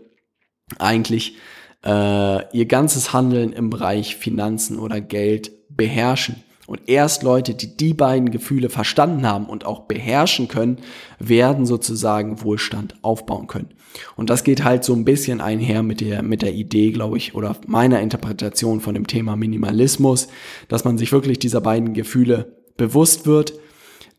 eigentlich 0.77 1.37
äh, 1.83 2.55
ihr 2.55 2.67
ganzes 2.67 3.11
Handeln 3.11 3.53
im 3.53 3.71
Bereich 3.71 4.17
Finanzen 4.17 4.77
oder 4.77 5.01
Geld 5.01 5.51
beherrschen. 5.75 6.43
Und 6.67 6.81
erst 6.85 7.23
Leute, 7.23 7.55
die 7.55 7.75
die 7.75 7.95
beiden 7.95 8.29
Gefühle 8.29 8.69
verstanden 8.69 9.25
haben 9.27 9.47
und 9.47 9.65
auch 9.65 9.87
beherrschen 9.87 10.47
können, 10.47 10.77
werden 11.17 11.65
sozusagen 11.65 12.43
Wohlstand 12.43 12.93
aufbauen 13.01 13.47
können. 13.47 13.73
Und 14.15 14.29
das 14.29 14.43
geht 14.43 14.63
halt 14.63 14.83
so 14.83 14.93
ein 14.93 15.05
bisschen 15.05 15.41
einher 15.41 15.83
mit 15.83 16.01
der, 16.01 16.21
mit 16.23 16.41
der 16.41 16.53
Idee, 16.53 16.91
glaube 16.91 17.17
ich, 17.17 17.35
oder 17.35 17.55
meiner 17.67 18.01
Interpretation 18.01 18.81
von 18.81 18.93
dem 18.93 19.07
Thema 19.07 19.35
Minimalismus, 19.35 20.27
dass 20.67 20.85
man 20.85 20.97
sich 20.97 21.11
wirklich 21.11 21.39
dieser 21.39 21.61
beiden 21.61 21.93
Gefühle 21.93 22.57
bewusst 22.77 23.25
wird, 23.25 23.53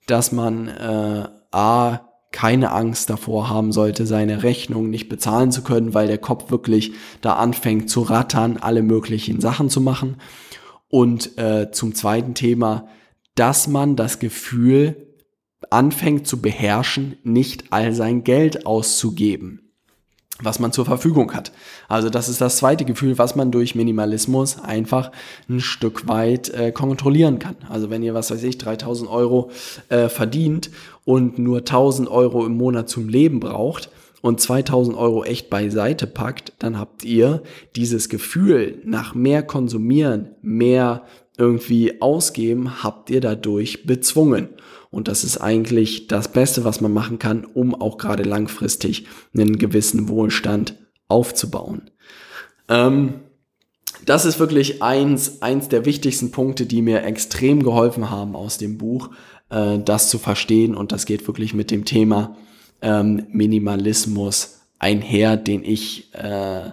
dass 0.07 0.33
man 0.33 0.69
äh, 0.69 1.29
A, 1.51 2.01
keine 2.33 2.73
Angst 2.73 3.09
davor 3.09 3.49
haben 3.49 3.73
sollte, 3.73 4.05
seine 4.05 4.43
Rechnung 4.43 4.91
nicht 4.91 5.09
bezahlen 5.09 5.51
zu 5.53 5.63
können, 5.63 5.95
weil 5.95 6.07
der 6.07 6.19
Kopf 6.19 6.51
wirklich 6.51 6.93
da 7.23 7.35
anfängt 7.35 7.89
zu 7.89 8.03
rattern, 8.03 8.59
alle 8.59 8.83
möglichen 8.83 9.41
Sachen 9.41 9.71
zu 9.71 9.81
machen. 9.81 10.19
Und 10.89 11.39
äh, 11.39 11.71
zum 11.73 11.95
zweiten 11.95 12.35
Thema, 12.35 12.89
dass 13.35 13.69
man 13.69 13.97
das 13.97 14.19
Gefühl 14.19 15.15
anfängt 15.71 16.27
zu 16.27 16.43
beherrschen, 16.43 17.17
nicht 17.23 17.73
all 17.73 17.93
sein 17.95 18.23
Geld 18.23 18.67
auszugeben 18.67 19.66
was 20.43 20.59
man 20.59 20.73
zur 20.73 20.85
Verfügung 20.85 21.33
hat. 21.33 21.53
Also 21.89 22.11
das 22.11 22.29
ist 22.29 22.41
das 22.41 22.59
zweite 22.59 22.85
Gefühl, 22.85 23.19
was 23.19 23.37
man 23.37 23.51
durch 23.51 23.75
Minimalismus 23.75 24.61
einfach 24.61 25.11
ein 25.49 25.61
Stück 25.61 26.09
weit 26.09 26.51
äh, 26.51 26.73
kontrollieren 26.73 27.39
kann. 27.39 27.57
Also 27.69 27.91
wenn 27.91 28.03
ihr, 28.03 28.15
was 28.15 28.31
weiß 28.31 28.43
ich, 28.43 28.59
3000 28.59 29.11
Euro 29.11 29.51
äh, 29.89 30.09
verdient 30.09 30.71
und 31.05 31.39
nur 31.39 31.59
1000 31.59 32.09
Euro 32.09 32.45
im 32.45 32.57
Monat 32.57 32.89
zum 32.89 33.09
Leben 33.09 33.41
braucht 33.41 33.91
und 34.21 34.41
2000 34.41 34.97
Euro 34.97 35.25
echt 35.25 35.51
beiseite 35.51 36.07
packt, 36.07 36.53
dann 36.59 36.79
habt 36.79 37.05
ihr 37.05 37.43
dieses 37.75 38.09
Gefühl 38.09 38.81
nach 38.85 39.15
mehr 39.15 39.43
konsumieren, 39.43 40.31
mehr 40.43 41.03
irgendwie 41.39 42.01
ausgeben, 42.01 42.83
habt 42.83 43.11
ihr 43.11 43.21
dadurch 43.21 43.87
bezwungen. 43.87 44.49
Und 44.91 45.09
das 45.09 45.25
ist 45.25 45.39
eigentlich 45.39 46.07
das 46.07 46.29
Beste, 46.29 46.65
was 46.65 46.81
man 46.81 46.93
machen 46.93 47.19
kann, 47.19 47.45
um 47.45 47.75
auch 47.75 47.99
gerade 47.99 48.23
langfristig 48.23 49.07
einen 49.35 49.59
gewissen 49.59 50.09
Wohlstand 50.09 50.77
aufzubauen. 51.09 51.91
Ähm, 52.69 53.21
das 54.05 54.25
ist 54.25 54.39
wirklich 54.39 54.83
eins, 54.83 55.43
eins 55.43 55.69
der 55.69 55.85
wichtigsten 55.85 56.31
Punkte, 56.31 56.67
die 56.67 56.83
mir 56.83 57.03
extrem 57.05 57.63
geholfen 57.63 58.11
haben 58.11 58.37
aus 58.37 58.59
dem 58.59 58.79
Buch, 58.79 59.11
äh, 59.51 59.79
das 59.79 60.11
zu 60.11 60.19
verstehen. 60.19 60.75
Und 60.75 60.93
das 60.93 61.07
geht 61.07 61.27
wirklich 61.27 61.55
mit 61.55 61.71
dem 61.71 61.85
Thema 61.85 62.37
ähm, 62.83 63.27
Minimalismus 63.31 64.61
einher, 64.79 65.37
den 65.37 65.65
ich 65.65 66.13
äh, 66.15 66.71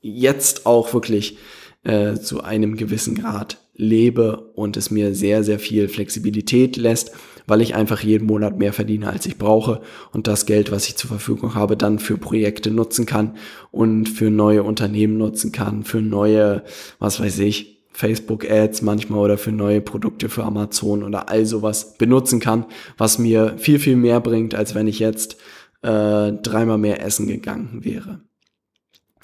jetzt 0.00 0.66
auch 0.66 0.92
wirklich 0.94 1.38
äh, 1.82 2.14
zu 2.14 2.42
einem 2.42 2.76
gewissen 2.76 3.14
Grad 3.14 3.58
lebe 3.74 4.50
und 4.54 4.76
es 4.76 4.90
mir 4.90 5.14
sehr, 5.14 5.42
sehr 5.44 5.58
viel 5.58 5.88
Flexibilität 5.88 6.76
lässt, 6.76 7.12
weil 7.46 7.60
ich 7.60 7.74
einfach 7.74 8.00
jeden 8.00 8.26
Monat 8.26 8.58
mehr 8.58 8.72
verdiene, 8.72 9.10
als 9.10 9.26
ich 9.26 9.36
brauche 9.36 9.80
und 10.12 10.26
das 10.26 10.46
Geld, 10.46 10.70
was 10.72 10.88
ich 10.88 10.96
zur 10.96 11.08
Verfügung 11.08 11.54
habe, 11.54 11.76
dann 11.76 11.98
für 11.98 12.16
Projekte 12.16 12.70
nutzen 12.70 13.06
kann 13.06 13.36
und 13.70 14.08
für 14.08 14.30
neue 14.30 14.62
Unternehmen 14.62 15.18
nutzen 15.18 15.52
kann, 15.52 15.84
für 15.84 16.00
neue, 16.00 16.62
was 16.98 17.20
weiß 17.20 17.40
ich, 17.40 17.74
Facebook-Ads 17.92 18.82
manchmal 18.82 19.20
oder 19.20 19.38
für 19.38 19.52
neue 19.52 19.80
Produkte 19.80 20.28
für 20.28 20.42
Amazon 20.42 21.04
oder 21.04 21.28
all 21.28 21.46
sowas 21.46 21.96
benutzen 21.96 22.40
kann, 22.40 22.66
was 22.98 23.18
mir 23.18 23.54
viel, 23.56 23.78
viel 23.78 23.96
mehr 23.96 24.20
bringt, 24.20 24.54
als 24.54 24.74
wenn 24.74 24.88
ich 24.88 24.98
jetzt 24.98 25.36
äh, 25.82 26.32
dreimal 26.32 26.78
mehr 26.78 27.04
essen 27.04 27.28
gegangen 27.28 27.84
wäre. 27.84 28.20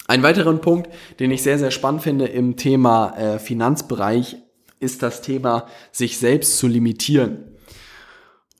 Ein 0.07 0.23
weiterer 0.23 0.53
Punkt, 0.53 0.89
den 1.19 1.31
ich 1.31 1.43
sehr, 1.43 1.57
sehr 1.57 1.71
spannend 1.71 2.03
finde 2.03 2.25
im 2.25 2.57
Thema 2.57 3.15
äh, 3.17 3.39
Finanzbereich, 3.39 4.37
ist 4.79 5.03
das 5.03 5.21
Thema, 5.21 5.67
sich 5.91 6.17
selbst 6.17 6.57
zu 6.57 6.67
limitieren. 6.67 7.51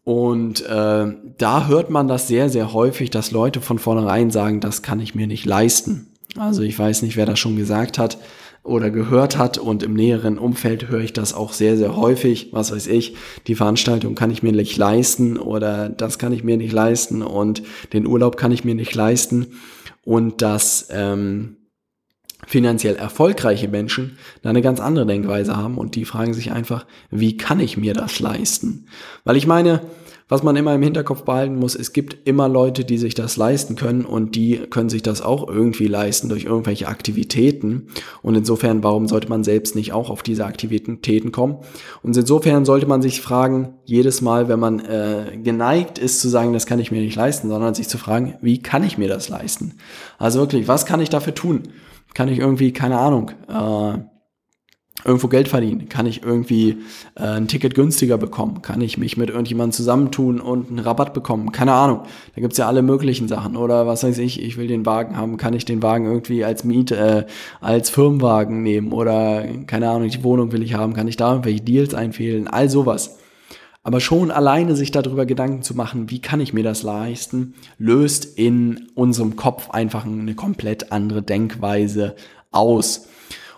Und 0.04 0.66
äh, 0.66 1.06
da 1.38 1.68
hört 1.68 1.90
man 1.90 2.08
das 2.08 2.28
sehr, 2.28 2.50
sehr 2.50 2.74
häufig, 2.74 3.10
dass 3.10 3.32
Leute 3.32 3.62
von 3.62 3.80
vornherein 3.80 4.32
sagen, 4.32 4.60
das 4.60 4.82
kann 4.82 5.00
ich 5.00 5.14
mir 5.14 5.28
nicht 5.28 5.46
leisten. 5.46 6.08
Also 6.38 6.62
ich 6.62 6.78
weiß 6.78 7.02
nicht, 7.02 7.18
wer 7.18 7.26
das 7.26 7.40
schon 7.40 7.56
gesagt 7.56 7.98
hat 7.98 8.18
oder 8.64 8.90
gehört 8.90 9.38
hat 9.38 9.58
und 9.58 9.84
im 9.84 9.94
näheren 9.94 10.38
Umfeld 10.38 10.88
höre 10.90 11.02
ich 11.02 11.14
das 11.14 11.34
auch 11.34 11.52
sehr, 11.54 11.78
sehr 11.78 11.96
häufig. 11.96 12.50
Was 12.52 12.72
weiß 12.72 12.88
ich, 12.88 13.16
die 13.48 13.56
Veranstaltung 13.56 14.16
kann 14.16 14.32
ich 14.32 14.44
mir 14.44 14.52
nicht 14.52 14.78
leisten 14.78 15.38
oder 15.38 15.90
das 15.90 16.20
kann 16.20 16.32
ich 16.32 16.44
mir 16.44 16.58
nicht 16.58 16.72
leisten 16.72 17.22
und 17.22 17.64
den 17.94 18.06
Urlaub 18.06 18.38
kann 18.38 18.52
ich 18.52 18.64
mir 18.64 18.76
nicht 18.76 18.96
leisten 18.96 19.48
und 20.06 20.42
dass 20.42 20.88
ähm, 20.92 21.58
finanziell 22.48 22.96
erfolgreiche 22.96 23.68
Menschen 23.68 24.18
da 24.42 24.50
eine 24.50 24.62
ganz 24.62 24.80
andere 24.80 25.06
Denkweise 25.06 25.56
haben 25.56 25.78
und 25.78 25.96
die 25.96 26.06
fragen 26.06 26.34
sich 26.34 26.52
einfach, 26.52 26.86
wie 27.10 27.38
kann 27.38 27.60
ich 27.60 27.78
mir 27.78 27.94
das 27.94 28.20
leisten? 28.20 28.88
Weil 29.24 29.38
ich 29.38 29.48
meine, 29.48 29.82
was 30.32 30.44
man 30.44 30.56
immer 30.56 30.74
im 30.74 30.82
Hinterkopf 30.82 31.24
behalten 31.24 31.58
muss, 31.58 31.76
es 31.76 31.92
gibt 31.92 32.26
immer 32.26 32.48
Leute, 32.48 32.86
die 32.86 32.98
sich 32.98 33.16
das 33.16 33.36
leisten 33.36 33.76
können 33.76 34.06
und 34.06 34.34
die 34.34 34.60
können 34.70 34.88
sich 34.88 35.04
das 35.04 35.22
auch 35.22 35.46
irgendwie 35.50 35.88
leisten 35.88 36.30
durch 36.30 36.46
irgendwelche 36.46 36.88
Aktivitäten. 36.88 37.88
Und 38.22 38.36
insofern, 38.36 38.82
warum 38.82 39.10
sollte 39.10 39.28
man 39.28 39.44
selbst 39.44 39.76
nicht 39.76 39.92
auch 39.92 40.10
auf 40.10 40.24
diese 40.24 40.46
Aktivitäten 40.46 41.34
kommen? 41.34 41.58
Und 42.02 42.16
insofern 42.16 42.64
sollte 42.64 42.86
man 42.86 43.02
sich 43.02 43.20
fragen, 43.20 43.74
jedes 43.84 44.22
Mal, 44.22 44.48
wenn 44.48 44.62
man 44.62 44.80
äh, 44.80 45.38
geneigt 45.44 45.98
ist 45.98 46.22
zu 46.22 46.30
sagen, 46.30 46.54
das 46.54 46.66
kann 46.66 46.80
ich 46.80 46.94
mir 46.94 47.02
nicht 47.02 47.18
leisten, 47.18 47.50
sondern 47.50 47.74
sich 47.74 47.90
zu 47.90 47.98
fragen, 47.98 48.36
wie 48.42 48.62
kann 48.62 48.86
ich 48.86 48.98
mir 48.98 49.10
das 49.10 49.28
leisten? 49.28 49.74
Also 50.18 50.40
wirklich, 50.40 50.66
was 50.66 50.86
kann 50.86 51.02
ich 51.02 51.10
dafür 51.10 51.36
tun? 51.36 51.64
Kann 52.14 52.30
ich 52.30 52.40
irgendwie, 52.40 52.72
keine 52.72 53.00
Ahnung, 53.00 53.32
äh, 53.50 53.98
irgendwo 55.06 55.28
Geld 55.28 55.48
verdienen? 55.48 55.90
Kann 55.90 56.06
ich 56.06 56.24
irgendwie 56.24 56.78
äh, 57.16 57.24
ein 57.24 57.48
Ticket 57.48 57.76
günstiger 57.76 58.18
bekommen? 58.18 58.62
Kann 58.62 58.82
ich 58.82 58.98
mich 58.98 59.18
mit 59.18 59.30
irgendjemandem 59.30 59.74
zusammentun 59.74 60.40
und 60.40 60.70
einen 60.70 60.80
Rabatt 60.80 61.14
bekommen? 61.14 61.52
Keine 61.52 61.74
Ahnung. 61.74 62.02
Da 62.36 62.42
gibt's 62.42 62.58
ja 62.58 62.68
alle 62.68 62.82
möglichen 62.82 63.28
Sachen. 63.28 63.56
Oder 63.56 63.88
was 63.88 64.04
weiß 64.04 64.18
ich, 64.20 64.42
ich 64.42 64.58
will 64.58 64.68
den 64.68 64.86
Wagen 64.86 65.18
haben, 65.18 65.38
kann 65.38 65.54
ich 65.54 65.66
den 65.66 65.82
Wagen 65.82 66.06
irgendwie 66.06 66.44
als 66.44 66.64
Miet, 66.64 66.92
äh, 66.92 67.26
als 67.60 67.90
Firmenwagen 67.90 68.64
nehmen? 68.64 68.92
Oder 68.92 69.46
keine 69.68 69.90
Ahnung, 69.90 70.10
die 70.10 70.24
Wohnung 70.24 70.52
will 70.52 70.64
ich 70.64 70.74
haben, 70.74 70.94
kann 70.94 71.08
ich 71.08 71.18
da 71.18 71.32
irgendwelche 71.32 71.62
Deals 71.62 71.94
einfehlen? 71.94 72.48
All 72.48 72.70
sowas. 72.70 73.18
Aber 73.84 74.00
schon 74.00 74.30
alleine 74.30 74.76
sich 74.76 74.92
darüber 74.92 75.26
Gedanken 75.26 75.64
zu 75.64 75.76
machen, 75.76 76.12
wie 76.12 76.22
kann 76.22 76.40
ich 76.40 76.54
mir 76.54 76.64
das 76.64 76.84
leisten, 76.84 77.56
löst 77.80 78.38
in 78.38 78.90
unserem 78.94 79.36
Kopf 79.36 79.72
einfach 79.72 80.06
eine 80.06 80.36
komplett 80.36 80.92
andere 80.92 81.24
Denkweise 81.24 82.16
aus. 82.52 83.08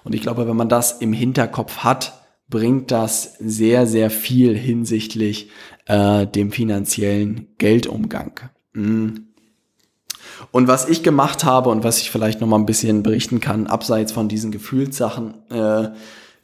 Und 0.03 0.13
ich 0.15 0.21
glaube, 0.21 0.47
wenn 0.47 0.55
man 0.55 0.69
das 0.69 1.01
im 1.01 1.13
Hinterkopf 1.13 1.77
hat, 1.77 2.21
bringt 2.49 2.91
das 2.91 3.35
sehr, 3.39 3.87
sehr 3.87 4.09
viel 4.09 4.55
hinsichtlich 4.55 5.49
äh, 5.85 6.27
dem 6.27 6.51
finanziellen 6.51 7.47
Geldumgang. 7.57 8.39
Mhm. 8.73 9.27
Und 10.51 10.67
was 10.67 10.87
ich 10.87 11.03
gemacht 11.03 11.43
habe 11.43 11.69
und 11.69 11.83
was 11.83 11.99
ich 11.99 12.11
vielleicht 12.11 12.41
noch 12.41 12.47
mal 12.47 12.57
ein 12.57 12.65
bisschen 12.65 13.03
berichten 13.03 13.39
kann, 13.39 13.67
abseits 13.67 14.11
von 14.11 14.27
diesen 14.27 14.51
Gefühlssachen, 14.51 15.35
äh, 15.49 15.89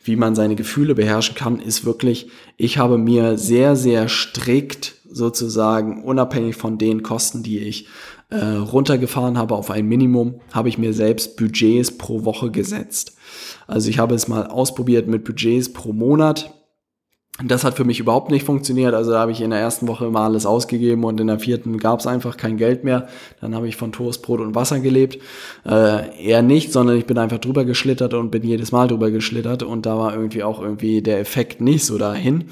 wie 0.04 0.16
man 0.16 0.36
seine 0.36 0.56
Gefühle 0.56 0.96
beherrschen 0.96 1.36
kann, 1.36 1.60
ist 1.60 1.86
wirklich, 1.86 2.30
ich 2.58 2.78
habe 2.78 2.98
mir 2.98 3.38
sehr, 3.38 3.76
sehr 3.76 4.08
strikt 4.08 4.96
sozusagen, 5.10 6.04
unabhängig 6.04 6.56
von 6.56 6.78
den 6.78 7.04
Kosten, 7.04 7.44
die 7.44 7.60
ich 7.60 7.88
äh, 8.30 8.38
runtergefahren 8.38 9.38
habe 9.38 9.56
auf 9.56 9.72
ein 9.72 9.88
Minimum, 9.88 10.42
habe 10.52 10.70
ich 10.70 10.78
mir 10.78 10.94
selbst 10.94 11.38
Budgets 11.38 11.98
pro 11.98 12.26
Woche 12.26 12.52
gesetzt. 12.52 13.16
Also 13.68 13.90
ich 13.90 14.00
habe 14.00 14.16
es 14.16 14.28
mal 14.28 14.48
ausprobiert 14.48 15.08
mit 15.08 15.24
Budgets 15.24 15.74
pro 15.74 15.94
Monat. 15.94 16.54
Das 17.44 17.64
hat 17.64 17.76
für 17.76 17.86
mich 17.86 18.02
überhaupt 18.02 18.32
nicht 18.32 18.46
funktioniert. 18.46 18.94
Also 18.94 19.12
da 19.12 19.20
habe 19.20 19.32
ich 19.32 19.40
in 19.40 19.52
der 19.52 19.60
ersten 19.60 19.88
Woche 19.88 20.10
mal 20.10 20.26
alles 20.26 20.46
ausgegeben 20.46 21.06
und 21.06 21.22
in 21.22 21.28
der 21.28 21.40
vierten 21.40 21.78
gab 21.78 22.02
es 22.02 22.08
einfach 22.08 22.36
kein 22.36 22.58
Geld 22.58 22.84
mehr. 22.84 23.08
Dann 23.40 23.56
habe 23.56 23.68
ich 23.68 23.78
von 23.78 23.94
Toast, 23.94 24.24
Brot 24.24 24.42
und 24.42 24.56
Wasser 24.56 24.80
gelebt. 24.82 25.20
Äh, 25.66 26.22
eher 26.22 26.42
nicht, 26.42 26.74
sondern 26.74 26.98
ich 26.98 27.06
bin 27.06 27.18
einfach 27.18 27.38
drüber 27.38 27.64
geschlittert 27.64 28.14
und 28.14 28.30
bin 28.30 28.44
jedes 28.44 28.74
Mal 28.74 28.90
drüber 28.90 29.10
geschlittert 29.10 29.64
und 29.64 29.86
da 29.86 29.98
war 29.98 30.14
irgendwie 30.14 30.44
auch 30.44 30.62
irgendwie 30.62 31.02
der 31.02 31.20
Effekt 31.20 31.62
nicht 31.62 31.86
so 31.86 31.98
dahin. 31.98 32.50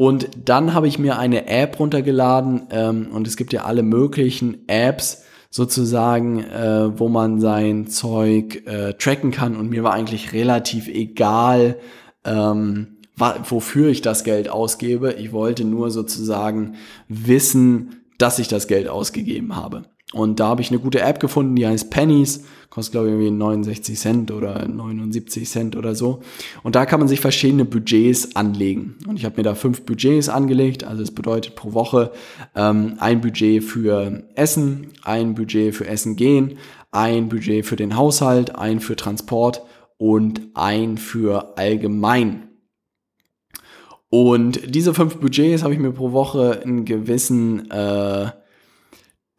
Und 0.00 0.30
dann 0.46 0.72
habe 0.72 0.88
ich 0.88 0.98
mir 0.98 1.18
eine 1.18 1.46
App 1.46 1.78
runtergeladen 1.78 2.68
ähm, 2.70 3.08
und 3.12 3.26
es 3.26 3.36
gibt 3.36 3.52
ja 3.52 3.64
alle 3.64 3.82
möglichen 3.82 4.66
Apps, 4.66 5.24
sozusagen, 5.50 6.42
äh, 6.42 6.98
wo 6.98 7.10
man 7.10 7.38
sein 7.38 7.86
Zeug 7.86 8.66
äh, 8.66 8.94
tracken 8.94 9.30
kann. 9.30 9.56
Und 9.56 9.68
mir 9.68 9.84
war 9.84 9.92
eigentlich 9.92 10.32
relativ 10.32 10.88
egal, 10.88 11.76
ähm, 12.24 12.96
wofür 13.14 13.90
ich 13.90 14.00
das 14.00 14.24
Geld 14.24 14.48
ausgebe. 14.48 15.12
Ich 15.12 15.32
wollte 15.32 15.66
nur 15.66 15.90
sozusagen 15.90 16.76
wissen, 17.08 18.00
dass 18.16 18.38
ich 18.38 18.48
das 18.48 18.68
Geld 18.68 18.88
ausgegeben 18.88 19.54
habe. 19.54 19.82
Und 20.12 20.40
da 20.40 20.48
habe 20.48 20.62
ich 20.62 20.70
eine 20.70 20.80
gute 20.80 21.00
App 21.00 21.20
gefunden, 21.20 21.56
die 21.56 21.66
heißt 21.66 21.90
Pennies 21.90 22.44
kostet 22.70 22.92
glaube 22.92 23.08
ich 23.08 23.14
irgendwie 23.14 23.30
69 23.32 23.98
Cent 23.98 24.30
oder 24.30 24.66
79 24.66 25.48
Cent 25.48 25.76
oder 25.76 25.94
so. 25.94 26.20
Und 26.62 26.76
da 26.76 26.86
kann 26.86 27.00
man 27.00 27.08
sich 27.08 27.20
verschiedene 27.20 27.64
Budgets 27.64 28.36
anlegen. 28.36 28.96
Und 29.06 29.16
ich 29.16 29.24
habe 29.24 29.36
mir 29.36 29.42
da 29.42 29.54
fünf 29.54 29.82
Budgets 29.82 30.28
angelegt. 30.28 30.84
Also 30.84 31.02
es 31.02 31.10
bedeutet 31.10 31.56
pro 31.56 31.74
Woche 31.74 32.12
ähm, 32.54 32.94
ein 32.98 33.20
Budget 33.20 33.64
für 33.64 34.22
Essen, 34.36 34.92
ein 35.02 35.34
Budget 35.34 35.74
für 35.74 35.86
Essen 35.86 36.16
gehen, 36.16 36.58
ein 36.92 37.28
Budget 37.28 37.66
für 37.66 37.76
den 37.76 37.96
Haushalt, 37.96 38.54
ein 38.54 38.80
für 38.80 38.96
Transport 38.96 39.62
und 39.98 40.40
ein 40.54 40.96
für 40.96 41.58
allgemein. 41.58 42.46
Und 44.08 44.74
diese 44.74 44.94
fünf 44.94 45.18
Budgets 45.18 45.62
habe 45.62 45.74
ich 45.74 45.80
mir 45.80 45.92
pro 45.92 46.12
Woche 46.12 46.62
einen 46.64 46.84
gewissen 46.84 47.70
äh, 47.70 48.30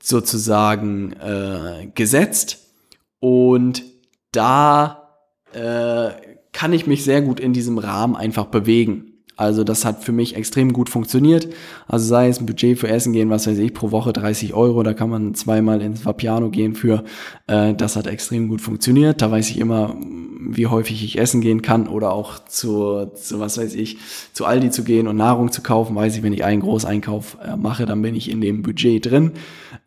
sozusagen 0.01 1.13
äh, 1.13 1.91
gesetzt 1.93 2.73
und 3.19 3.83
da 4.31 5.17
äh, 5.53 6.11
kann 6.51 6.73
ich 6.73 6.87
mich 6.87 7.03
sehr 7.03 7.21
gut 7.21 7.39
in 7.39 7.53
diesem 7.53 7.77
Rahmen 7.77 8.15
einfach 8.15 8.45
bewegen. 8.45 9.10
Also 9.41 9.63
das 9.63 9.85
hat 9.85 10.03
für 10.03 10.11
mich 10.11 10.35
extrem 10.35 10.71
gut 10.71 10.87
funktioniert. 10.87 11.47
Also 11.87 12.05
sei 12.05 12.27
es 12.27 12.39
ein 12.39 12.45
Budget 12.45 12.77
für 12.77 12.87
Essen 12.87 13.11
gehen, 13.11 13.31
was 13.31 13.47
weiß 13.47 13.57
ich, 13.57 13.73
pro 13.73 13.89
Woche 13.89 14.13
30 14.13 14.53
Euro, 14.53 14.83
da 14.83 14.93
kann 14.93 15.09
man 15.09 15.33
zweimal 15.33 15.81
ins 15.81 16.05
Vapiano 16.05 16.51
gehen 16.51 16.75
für. 16.75 17.03
Äh, 17.47 17.73
das 17.73 17.95
hat 17.95 18.05
extrem 18.05 18.49
gut 18.49 18.61
funktioniert. 18.61 19.23
Da 19.23 19.31
weiß 19.31 19.49
ich 19.49 19.57
immer, 19.57 19.95
wie 20.39 20.67
häufig 20.67 21.03
ich 21.03 21.17
essen 21.17 21.41
gehen 21.41 21.63
kann 21.63 21.87
oder 21.87 22.13
auch 22.13 22.37
zu, 22.45 23.07
zu 23.15 23.39
was 23.39 23.57
weiß 23.57 23.73
ich, 23.73 23.97
zu 24.31 24.45
Aldi 24.45 24.69
zu 24.69 24.83
gehen 24.83 25.07
und 25.07 25.17
Nahrung 25.17 25.51
zu 25.51 25.63
kaufen. 25.63 25.95
Weiß 25.95 26.15
ich, 26.15 26.21
wenn 26.21 26.33
ich 26.33 26.43
einen 26.43 26.61
Großeinkauf 26.61 27.39
äh, 27.43 27.57
mache, 27.57 27.87
dann 27.87 28.03
bin 28.03 28.15
ich 28.15 28.29
in 28.29 28.41
dem 28.41 28.61
Budget 28.61 29.07
drin. 29.07 29.31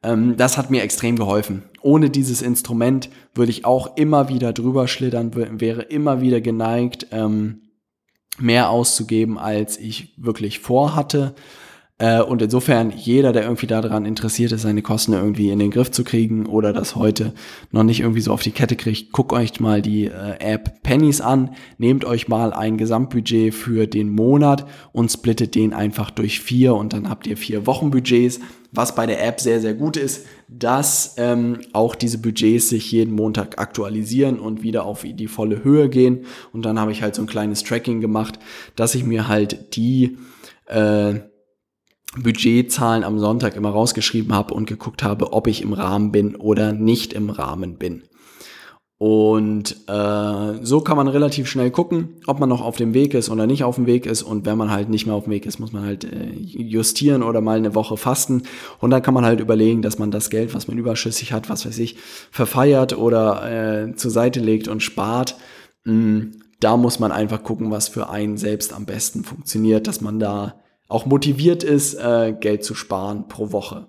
Ähm, 0.02 0.34
das 0.36 0.58
hat 0.58 0.72
mir 0.72 0.82
extrem 0.82 1.14
geholfen. 1.14 1.62
Ohne 1.80 2.10
dieses 2.10 2.42
Instrument 2.42 3.08
würde 3.36 3.52
ich 3.52 3.64
auch 3.64 3.96
immer 3.96 4.28
wieder 4.28 4.52
drüber 4.52 4.88
schlittern, 4.88 5.30
wäre 5.60 5.82
immer 5.82 6.20
wieder 6.20 6.40
geneigt, 6.40 7.06
ähm, 7.12 7.60
mehr 8.38 8.70
auszugeben, 8.70 9.38
als 9.38 9.78
ich 9.78 10.14
wirklich 10.16 10.58
vorhatte. 10.58 11.34
Äh, 11.98 12.22
und 12.22 12.42
insofern, 12.42 12.92
jeder, 12.96 13.32
der 13.32 13.44
irgendwie 13.44 13.68
daran 13.68 14.04
interessiert 14.04 14.50
ist, 14.50 14.62
seine 14.62 14.82
Kosten 14.82 15.12
irgendwie 15.12 15.50
in 15.50 15.60
den 15.60 15.70
Griff 15.70 15.92
zu 15.92 16.02
kriegen 16.02 16.46
oder 16.46 16.72
das 16.72 16.96
heute 16.96 17.32
noch 17.70 17.84
nicht 17.84 18.00
irgendwie 18.00 18.20
so 18.20 18.32
auf 18.32 18.42
die 18.42 18.50
Kette 18.50 18.74
kriegt, 18.74 19.12
guckt 19.12 19.32
euch 19.32 19.60
mal 19.60 19.80
die 19.80 20.06
äh, 20.06 20.38
App 20.40 20.82
Pennies 20.82 21.20
an, 21.20 21.54
nehmt 21.78 22.04
euch 22.04 22.26
mal 22.26 22.52
ein 22.52 22.78
Gesamtbudget 22.78 23.54
für 23.54 23.86
den 23.86 24.10
Monat 24.10 24.66
und 24.92 25.12
splittet 25.12 25.54
den 25.54 25.72
einfach 25.72 26.10
durch 26.10 26.40
vier 26.40 26.74
und 26.74 26.92
dann 26.92 27.08
habt 27.08 27.28
ihr 27.28 27.36
vier 27.36 27.66
Wochenbudgets 27.66 28.40
Was 28.74 28.94
bei 28.94 29.06
der 29.06 29.24
App 29.24 29.40
sehr, 29.40 29.60
sehr 29.60 29.74
gut 29.74 29.96
ist, 29.96 30.26
dass 30.48 31.14
ähm, 31.16 31.60
auch 31.72 31.94
diese 31.94 32.18
Budgets 32.18 32.68
sich 32.68 32.90
jeden 32.90 33.14
Montag 33.14 33.58
aktualisieren 33.58 34.40
und 34.40 34.62
wieder 34.62 34.84
auf 34.84 35.04
die 35.04 35.28
volle 35.28 35.62
Höhe 35.62 35.88
gehen. 35.88 36.26
Und 36.52 36.66
dann 36.66 36.80
habe 36.80 36.90
ich 36.90 37.00
halt 37.00 37.14
so 37.14 37.22
ein 37.22 37.28
kleines 37.28 37.62
Tracking 37.62 38.00
gemacht, 38.00 38.40
dass 38.74 38.96
ich 38.96 39.04
mir 39.04 39.28
halt 39.28 39.76
die 39.76 40.18
äh, 40.66 41.20
Budgetzahlen 42.20 43.04
am 43.04 43.18
Sonntag 43.18 43.56
immer 43.56 43.70
rausgeschrieben 43.70 44.34
habe 44.34 44.54
und 44.54 44.66
geguckt 44.66 45.02
habe, 45.02 45.32
ob 45.32 45.46
ich 45.46 45.62
im 45.62 45.72
Rahmen 45.72 46.12
bin 46.12 46.36
oder 46.36 46.72
nicht 46.72 47.12
im 47.12 47.30
Rahmen 47.30 47.76
bin. 47.76 48.02
Und 48.96 49.88
äh, 49.88 50.64
so 50.64 50.80
kann 50.80 50.96
man 50.96 51.08
relativ 51.08 51.48
schnell 51.48 51.70
gucken, 51.70 52.20
ob 52.26 52.38
man 52.38 52.48
noch 52.48 52.62
auf 52.62 52.76
dem 52.76 52.94
Weg 52.94 53.12
ist 53.14 53.28
oder 53.28 53.46
nicht 53.46 53.64
auf 53.64 53.74
dem 53.74 53.86
Weg 53.86 54.06
ist. 54.06 54.22
Und 54.22 54.46
wenn 54.46 54.56
man 54.56 54.70
halt 54.70 54.88
nicht 54.88 55.06
mehr 55.06 55.16
auf 55.16 55.24
dem 55.24 55.32
Weg 55.32 55.46
ist, 55.46 55.58
muss 55.58 55.72
man 55.72 55.84
halt 55.84 56.04
äh, 56.04 56.30
justieren 56.38 57.22
oder 57.22 57.40
mal 57.40 57.58
eine 57.58 57.74
Woche 57.74 57.96
fasten. 57.96 58.44
Und 58.78 58.90
dann 58.90 59.02
kann 59.02 59.12
man 59.14 59.24
halt 59.24 59.40
überlegen, 59.40 59.82
dass 59.82 59.98
man 59.98 60.12
das 60.12 60.30
Geld, 60.30 60.54
was 60.54 60.68
man 60.68 60.78
überschüssig 60.78 61.32
hat, 61.32 61.50
was 61.50 61.66
weiß 61.66 61.78
ich, 61.80 61.96
verfeiert 62.30 62.96
oder 62.96 63.88
äh, 63.88 63.96
zur 63.96 64.12
Seite 64.12 64.38
legt 64.40 64.68
und 64.68 64.82
spart. 64.82 65.36
Mm, 65.84 66.30
da 66.60 66.76
muss 66.76 67.00
man 67.00 67.10
einfach 67.10 67.42
gucken, 67.42 67.72
was 67.72 67.88
für 67.88 68.08
einen 68.08 68.36
selbst 68.36 68.72
am 68.72 68.86
besten 68.86 69.24
funktioniert, 69.24 69.88
dass 69.88 70.00
man 70.00 70.20
da 70.20 70.60
auch 70.88 71.04
motiviert 71.04 71.64
ist, 71.64 71.94
äh, 71.94 72.34
Geld 72.38 72.62
zu 72.62 72.74
sparen 72.74 73.26
pro 73.26 73.50
Woche. 73.50 73.88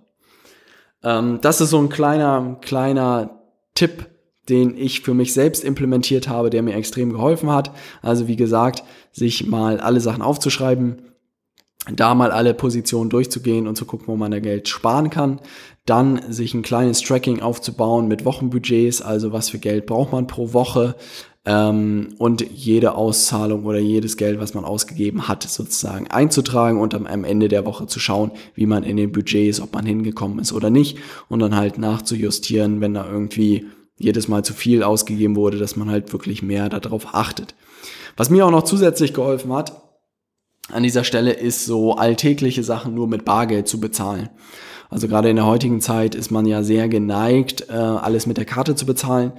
Ähm, 1.04 1.40
das 1.42 1.62
ist 1.62 1.70
so 1.70 1.78
ein 1.80 1.90
kleiner, 1.90 2.58
kleiner 2.62 3.42
Tipp, 3.76 4.08
den 4.50 4.78
ich 4.78 5.02
für 5.02 5.14
mich 5.14 5.34
selbst 5.34 5.64
implementiert 5.64 6.28
habe, 6.28 6.50
der 6.50 6.62
mir 6.62 6.76
extrem 6.76 7.12
geholfen 7.12 7.52
hat. 7.52 7.72
Also 8.02 8.28
wie 8.28 8.36
gesagt, 8.36 8.84
sich 9.12 9.48
mal 9.48 9.80
alle 9.80 10.00
Sachen 10.00 10.22
aufzuschreiben, 10.22 11.02
da 11.94 12.16
mal 12.16 12.32
alle 12.32 12.54
Positionen 12.54 13.10
durchzugehen 13.10 13.68
und 13.68 13.76
zu 13.76 13.86
gucken, 13.86 14.08
wo 14.08 14.16
man 14.16 14.32
da 14.32 14.40
Geld 14.40 14.68
sparen 14.68 15.10
kann. 15.10 15.40
Dann 15.86 16.20
sich 16.32 16.54
ein 16.54 16.64
kleines 16.64 17.02
Tracking 17.02 17.42
aufzubauen 17.42 18.08
mit 18.08 18.26
Wochenbudgets, 18.26 19.02
also 19.02 19.32
was 19.32 19.50
für 19.50 19.60
Geld 19.60 19.86
braucht 19.86 20.12
man 20.12 20.26
pro 20.26 20.54
Woche, 20.54 20.96
ähm, 21.46 22.10
und 22.18 22.42
jede 22.52 22.96
Auszahlung 22.96 23.66
oder 23.66 23.78
jedes 23.78 24.18
Geld, 24.18 24.40
was 24.40 24.56
man 24.56 24.66
ausgegeben 24.66 25.28
hat, 25.28 25.44
sozusagen 25.44 26.08
einzutragen 26.08 26.80
und 26.80 26.96
am, 26.96 27.24
Ende 27.24 27.48
der 27.48 27.66
Woche 27.66 27.86
zu 27.86 28.00
schauen, 28.00 28.32
wie 28.56 28.66
man 28.66 28.84
in 28.84 28.98
den 28.98 29.12
Budgets, 29.12 29.62
ob 29.62 29.74
man 29.74 29.86
hingekommen 29.86 30.40
ist 30.40 30.54
oder 30.54 30.72
nicht 30.72 30.98
und 31.30 31.40
dann 31.40 31.56
halt 31.56 31.78
nachzujustieren, 31.78 32.82
wenn 32.82 32.96
da 32.96 33.08
irgendwie 33.08 33.68
jedes 33.98 34.28
Mal 34.28 34.44
zu 34.44 34.54
viel 34.54 34.84
ausgegeben 34.84 35.36
wurde, 35.36 35.58
dass 35.58 35.76
man 35.76 35.90
halt 35.90 36.12
wirklich 36.14 36.42
mehr 36.42 36.70
darauf 36.70 37.14
achtet. 37.14 37.56
Was 38.18 38.30
mir 38.30 38.46
auch 38.46 38.52
noch 38.52 38.64
zusätzlich 38.64 39.14
geholfen 39.14 39.54
hat, 39.54 39.82
an 40.70 40.84
dieser 40.84 41.04
Stelle 41.04 41.32
ist 41.32 41.66
so 41.66 41.96
alltägliche 41.96 42.64
Sachen 42.64 42.96
nur 42.96 43.08
mit 43.08 43.24
Bargeld 43.24 43.68
zu 43.68 43.80
bezahlen. 43.80 44.30
Also 44.90 45.08
gerade 45.08 45.30
in 45.30 45.36
der 45.36 45.46
heutigen 45.46 45.82
Zeit 45.82 46.16
ist 46.16 46.32
man 46.32 46.46
ja 46.46 46.64
sehr 46.64 46.88
geneigt, 46.90 47.70
äh, 47.70 47.74
alles 47.74 48.26
mit 48.26 48.38
der 48.38 48.46
Karte 48.46 48.76
zu 48.76 48.86
bezahlen. 48.86 49.34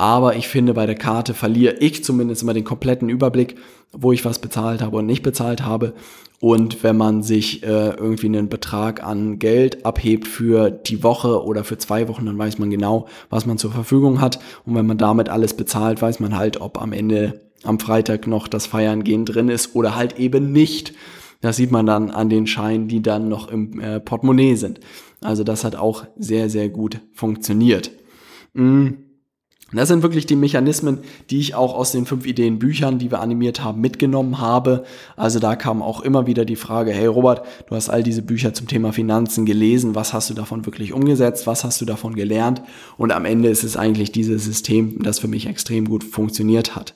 Aber 0.00 0.34
ich 0.34 0.48
finde, 0.48 0.72
bei 0.72 0.86
der 0.86 0.94
Karte 0.94 1.34
verliere 1.34 1.74
ich 1.74 2.02
zumindest 2.02 2.40
immer 2.40 2.54
den 2.54 2.64
kompletten 2.64 3.10
Überblick, 3.10 3.56
wo 3.92 4.12
ich 4.12 4.24
was 4.24 4.38
bezahlt 4.38 4.80
habe 4.80 4.96
und 4.96 5.04
nicht 5.04 5.22
bezahlt 5.22 5.62
habe. 5.62 5.92
Und 6.40 6.82
wenn 6.82 6.96
man 6.96 7.22
sich 7.22 7.62
äh, 7.64 7.90
irgendwie 7.90 8.28
einen 8.28 8.48
Betrag 8.48 9.04
an 9.04 9.38
Geld 9.38 9.84
abhebt 9.84 10.26
für 10.26 10.70
die 10.70 11.02
Woche 11.02 11.44
oder 11.44 11.64
für 11.64 11.76
zwei 11.76 12.08
Wochen, 12.08 12.24
dann 12.24 12.38
weiß 12.38 12.58
man 12.58 12.70
genau, 12.70 13.08
was 13.28 13.44
man 13.44 13.58
zur 13.58 13.72
Verfügung 13.72 14.22
hat. 14.22 14.38
Und 14.64 14.74
wenn 14.74 14.86
man 14.86 14.96
damit 14.96 15.28
alles 15.28 15.52
bezahlt, 15.52 16.00
weiß 16.00 16.18
man 16.18 16.34
halt, 16.34 16.62
ob 16.62 16.80
am 16.80 16.94
Ende 16.94 17.42
am 17.64 17.78
Freitag 17.78 18.26
noch 18.26 18.48
das 18.48 18.64
Feiern 18.64 19.04
gehen 19.04 19.26
drin 19.26 19.50
ist 19.50 19.76
oder 19.76 19.96
halt 19.96 20.18
eben 20.18 20.50
nicht. 20.50 20.94
Das 21.42 21.56
sieht 21.56 21.72
man 21.72 21.84
dann 21.84 22.10
an 22.10 22.30
den 22.30 22.46
Scheinen, 22.46 22.88
die 22.88 23.02
dann 23.02 23.28
noch 23.28 23.48
im 23.48 23.78
äh, 23.78 24.00
Portemonnaie 24.00 24.54
sind. 24.54 24.80
Also 25.20 25.44
das 25.44 25.62
hat 25.62 25.76
auch 25.76 26.06
sehr, 26.16 26.48
sehr 26.48 26.70
gut 26.70 27.00
funktioniert. 27.12 27.90
Mm. 28.54 29.09
Das 29.72 29.88
sind 29.88 30.02
wirklich 30.02 30.26
die 30.26 30.36
Mechanismen, 30.36 30.98
die 31.30 31.38
ich 31.38 31.54
auch 31.54 31.74
aus 31.74 31.92
den 31.92 32.04
fünf 32.04 32.26
Ideen 32.26 32.58
Büchern, 32.58 32.98
die 32.98 33.10
wir 33.10 33.20
animiert 33.20 33.62
haben, 33.62 33.80
mitgenommen 33.80 34.40
habe. 34.40 34.84
Also 35.16 35.38
da 35.38 35.54
kam 35.54 35.80
auch 35.80 36.00
immer 36.00 36.26
wieder 36.26 36.44
die 36.44 36.56
Frage, 36.56 36.90
hey 36.90 37.06
Robert, 37.06 37.46
du 37.68 37.76
hast 37.76 37.88
all 37.88 38.02
diese 38.02 38.22
Bücher 38.22 38.52
zum 38.52 38.66
Thema 38.66 38.92
Finanzen 38.92 39.46
gelesen, 39.46 39.94
was 39.94 40.12
hast 40.12 40.28
du 40.28 40.34
davon 40.34 40.66
wirklich 40.66 40.92
umgesetzt, 40.92 41.46
was 41.46 41.62
hast 41.62 41.80
du 41.80 41.84
davon 41.84 42.14
gelernt? 42.14 42.62
Und 42.96 43.12
am 43.12 43.24
Ende 43.24 43.48
ist 43.48 43.62
es 43.62 43.76
eigentlich 43.76 44.10
dieses 44.10 44.44
System, 44.44 45.02
das 45.02 45.20
für 45.20 45.28
mich 45.28 45.46
extrem 45.46 45.88
gut 45.88 46.02
funktioniert 46.02 46.74
hat. 46.74 46.94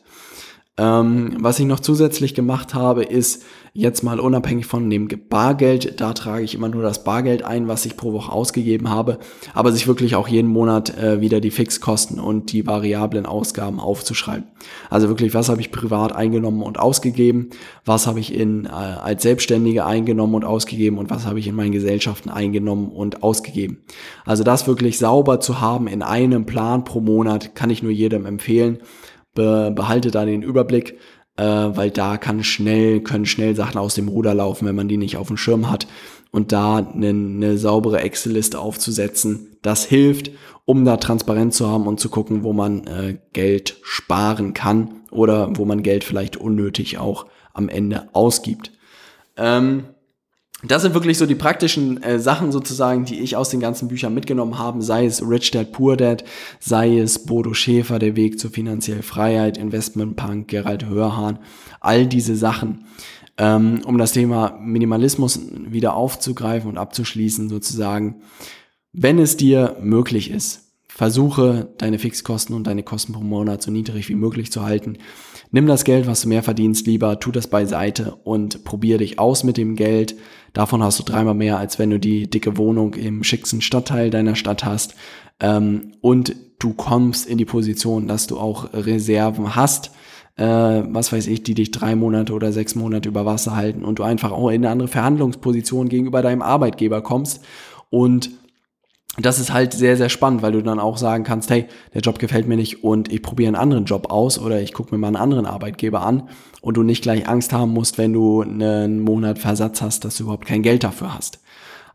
Ähm, 0.76 1.36
was 1.38 1.60
ich 1.60 1.66
noch 1.66 1.78
zusätzlich 1.78 2.34
gemacht 2.34 2.74
habe, 2.74 3.04
ist 3.04 3.44
jetzt 3.74 4.02
mal 4.02 4.18
unabhängig 4.18 4.66
von 4.66 4.90
dem 4.90 5.08
Bargeld, 5.28 6.00
da 6.00 6.12
trage 6.14 6.42
ich 6.42 6.54
immer 6.54 6.68
nur 6.68 6.82
das 6.82 7.04
Bargeld 7.04 7.44
ein, 7.44 7.68
was 7.68 7.86
ich 7.86 7.96
pro 7.96 8.12
Woche 8.12 8.32
ausgegeben 8.32 8.90
habe, 8.90 9.18
aber 9.52 9.70
sich 9.70 9.86
wirklich 9.86 10.16
auch 10.16 10.26
jeden 10.26 10.50
Monat 10.50 10.96
äh, 10.96 11.20
wieder 11.20 11.40
die 11.40 11.52
Fixkosten 11.52 12.18
und 12.18 12.50
die 12.52 12.66
variablen 12.66 13.24
Ausgaben 13.24 13.78
aufzuschreiben. 13.78 14.46
Also 14.90 15.08
wirklich, 15.08 15.32
was 15.32 15.48
habe 15.48 15.60
ich 15.60 15.70
privat 15.70 16.12
eingenommen 16.12 16.62
und 16.62 16.80
ausgegeben, 16.80 17.50
was 17.84 18.08
habe 18.08 18.18
ich 18.18 18.34
in, 18.34 18.66
äh, 18.66 18.68
als 18.70 19.22
Selbstständige 19.22 19.86
eingenommen 19.86 20.34
und 20.34 20.44
ausgegeben 20.44 20.98
und 20.98 21.08
was 21.08 21.24
habe 21.24 21.38
ich 21.38 21.46
in 21.46 21.54
meinen 21.54 21.72
Gesellschaften 21.72 22.30
eingenommen 22.30 22.90
und 22.90 23.22
ausgegeben. 23.22 23.78
Also 24.24 24.42
das 24.42 24.66
wirklich 24.66 24.98
sauber 24.98 25.38
zu 25.38 25.60
haben 25.60 25.86
in 25.86 26.02
einem 26.02 26.46
Plan 26.46 26.82
pro 26.82 27.00
Monat, 27.00 27.54
kann 27.54 27.70
ich 27.70 27.82
nur 27.82 27.92
jedem 27.92 28.26
empfehlen 28.26 28.78
be 29.34 29.72
behalte 29.74 30.10
da 30.10 30.24
den 30.24 30.42
Überblick, 30.42 30.98
äh, 31.36 31.44
weil 31.44 31.90
da 31.90 32.16
kann 32.16 32.44
schnell, 32.44 33.00
können 33.00 33.26
schnell 33.26 33.54
Sachen 33.56 33.78
aus 33.78 33.94
dem 33.94 34.08
Ruder 34.08 34.34
laufen, 34.34 34.66
wenn 34.66 34.76
man 34.76 34.88
die 34.88 34.96
nicht 34.96 35.16
auf 35.16 35.28
dem 35.28 35.36
Schirm 35.36 35.70
hat. 35.70 35.86
Und 36.30 36.52
da 36.52 36.76
eine, 36.76 37.08
eine 37.08 37.58
saubere 37.58 38.00
Excel-Liste 38.00 38.58
aufzusetzen, 38.58 39.56
das 39.62 39.84
hilft, 39.84 40.30
um 40.64 40.84
da 40.84 40.96
transparent 40.96 41.54
zu 41.54 41.68
haben 41.68 41.86
und 41.86 42.00
zu 42.00 42.08
gucken, 42.08 42.42
wo 42.42 42.52
man 42.52 42.86
äh, 42.86 43.18
Geld 43.32 43.76
sparen 43.82 44.54
kann 44.54 45.02
oder 45.10 45.56
wo 45.56 45.64
man 45.64 45.82
Geld 45.82 46.04
vielleicht 46.04 46.36
unnötig 46.36 46.98
auch 46.98 47.26
am 47.52 47.68
Ende 47.68 48.08
ausgibt. 48.12 48.72
Ähm, 49.36 49.84
das 50.70 50.82
sind 50.82 50.94
wirklich 50.94 51.18
so 51.18 51.26
die 51.26 51.34
praktischen 51.34 52.02
äh, 52.02 52.18
Sachen 52.18 52.52
sozusagen, 52.52 53.04
die 53.04 53.20
ich 53.20 53.36
aus 53.36 53.50
den 53.50 53.60
ganzen 53.60 53.88
Büchern 53.88 54.14
mitgenommen 54.14 54.58
habe, 54.58 54.82
sei 54.82 55.04
es 55.04 55.22
Rich 55.22 55.50
Dad 55.50 55.72
Poor 55.72 55.96
Dad, 55.96 56.24
sei 56.60 56.98
es 56.98 57.26
Bodo 57.26 57.54
Schäfer, 57.54 57.98
der 57.98 58.16
Weg 58.16 58.38
zur 58.38 58.50
finanziellen 58.50 59.02
Freiheit, 59.02 59.58
Investment 59.58 60.16
Punk, 60.16 60.48
Gerald 60.48 60.86
Hörhahn, 60.86 61.38
all 61.80 62.06
diese 62.06 62.36
Sachen, 62.36 62.86
ähm, 63.36 63.82
um 63.84 63.98
das 63.98 64.12
Thema 64.12 64.58
Minimalismus 64.60 65.40
wieder 65.52 65.94
aufzugreifen 65.94 66.70
und 66.70 66.78
abzuschließen 66.78 67.48
sozusagen. 67.48 68.22
Wenn 68.92 69.18
es 69.18 69.36
dir 69.36 69.76
möglich 69.80 70.30
ist, 70.30 70.64
versuche 70.86 71.68
deine 71.78 71.98
Fixkosten 71.98 72.54
und 72.54 72.68
deine 72.68 72.84
Kosten 72.84 73.12
pro 73.12 73.22
Monat 73.22 73.62
so 73.62 73.72
niedrig 73.72 74.08
wie 74.08 74.14
möglich 74.14 74.52
zu 74.52 74.62
halten. 74.62 74.98
Nimm 75.54 75.68
das 75.68 75.84
Geld, 75.84 76.08
was 76.08 76.22
du 76.22 76.28
mehr 76.30 76.42
verdienst, 76.42 76.88
lieber, 76.88 77.20
tu 77.20 77.30
das 77.30 77.46
beiseite 77.46 78.16
und 78.24 78.64
probier 78.64 78.98
dich 78.98 79.20
aus 79.20 79.44
mit 79.44 79.56
dem 79.56 79.76
Geld. 79.76 80.16
Davon 80.52 80.82
hast 80.82 80.98
du 80.98 81.04
dreimal 81.04 81.34
mehr, 81.34 81.58
als 81.58 81.78
wenn 81.78 81.90
du 81.90 82.00
die 82.00 82.28
dicke 82.28 82.56
Wohnung 82.56 82.94
im 82.94 83.22
schicksten 83.22 83.60
Stadtteil 83.60 84.10
deiner 84.10 84.34
Stadt 84.34 84.64
hast. 84.64 84.96
Ähm, 85.38 85.92
und 86.00 86.34
du 86.58 86.72
kommst 86.72 87.28
in 87.28 87.38
die 87.38 87.44
Position, 87.44 88.08
dass 88.08 88.26
du 88.26 88.36
auch 88.36 88.72
Reserven 88.72 89.54
hast, 89.54 89.92
äh, 90.34 90.42
was 90.44 91.12
weiß 91.12 91.28
ich, 91.28 91.44
die 91.44 91.54
dich 91.54 91.70
drei 91.70 91.94
Monate 91.94 92.32
oder 92.32 92.50
sechs 92.50 92.74
Monate 92.74 93.08
über 93.08 93.24
Wasser 93.24 93.54
halten 93.54 93.84
und 93.84 94.00
du 94.00 94.02
einfach 94.02 94.32
auch 94.32 94.48
in 94.48 94.64
eine 94.64 94.70
andere 94.70 94.88
Verhandlungsposition 94.88 95.88
gegenüber 95.88 96.20
deinem 96.20 96.42
Arbeitgeber 96.42 97.00
kommst 97.00 97.44
und 97.90 98.32
das 99.16 99.38
ist 99.38 99.52
halt 99.52 99.72
sehr, 99.72 99.96
sehr 99.96 100.08
spannend, 100.08 100.42
weil 100.42 100.52
du 100.52 100.62
dann 100.62 100.80
auch 100.80 100.96
sagen 100.96 101.22
kannst, 101.22 101.50
hey, 101.50 101.66
der 101.92 102.00
Job 102.00 102.18
gefällt 102.18 102.48
mir 102.48 102.56
nicht 102.56 102.82
und 102.82 103.12
ich 103.12 103.22
probiere 103.22 103.48
einen 103.48 103.56
anderen 103.56 103.84
Job 103.84 104.10
aus 104.10 104.38
oder 104.38 104.60
ich 104.60 104.72
gucke 104.72 104.92
mir 104.94 104.98
mal 104.98 105.08
einen 105.08 105.16
anderen 105.16 105.46
Arbeitgeber 105.46 106.04
an 106.04 106.28
und 106.60 106.76
du 106.76 106.82
nicht 106.82 107.02
gleich 107.02 107.28
Angst 107.28 107.52
haben 107.52 107.72
musst, 107.72 107.96
wenn 107.96 108.12
du 108.12 108.42
einen 108.42 109.00
Monat 109.00 109.38
Versatz 109.38 109.82
hast, 109.82 110.04
dass 110.04 110.16
du 110.16 110.24
überhaupt 110.24 110.46
kein 110.46 110.62
Geld 110.62 110.82
dafür 110.82 111.14
hast. 111.14 111.38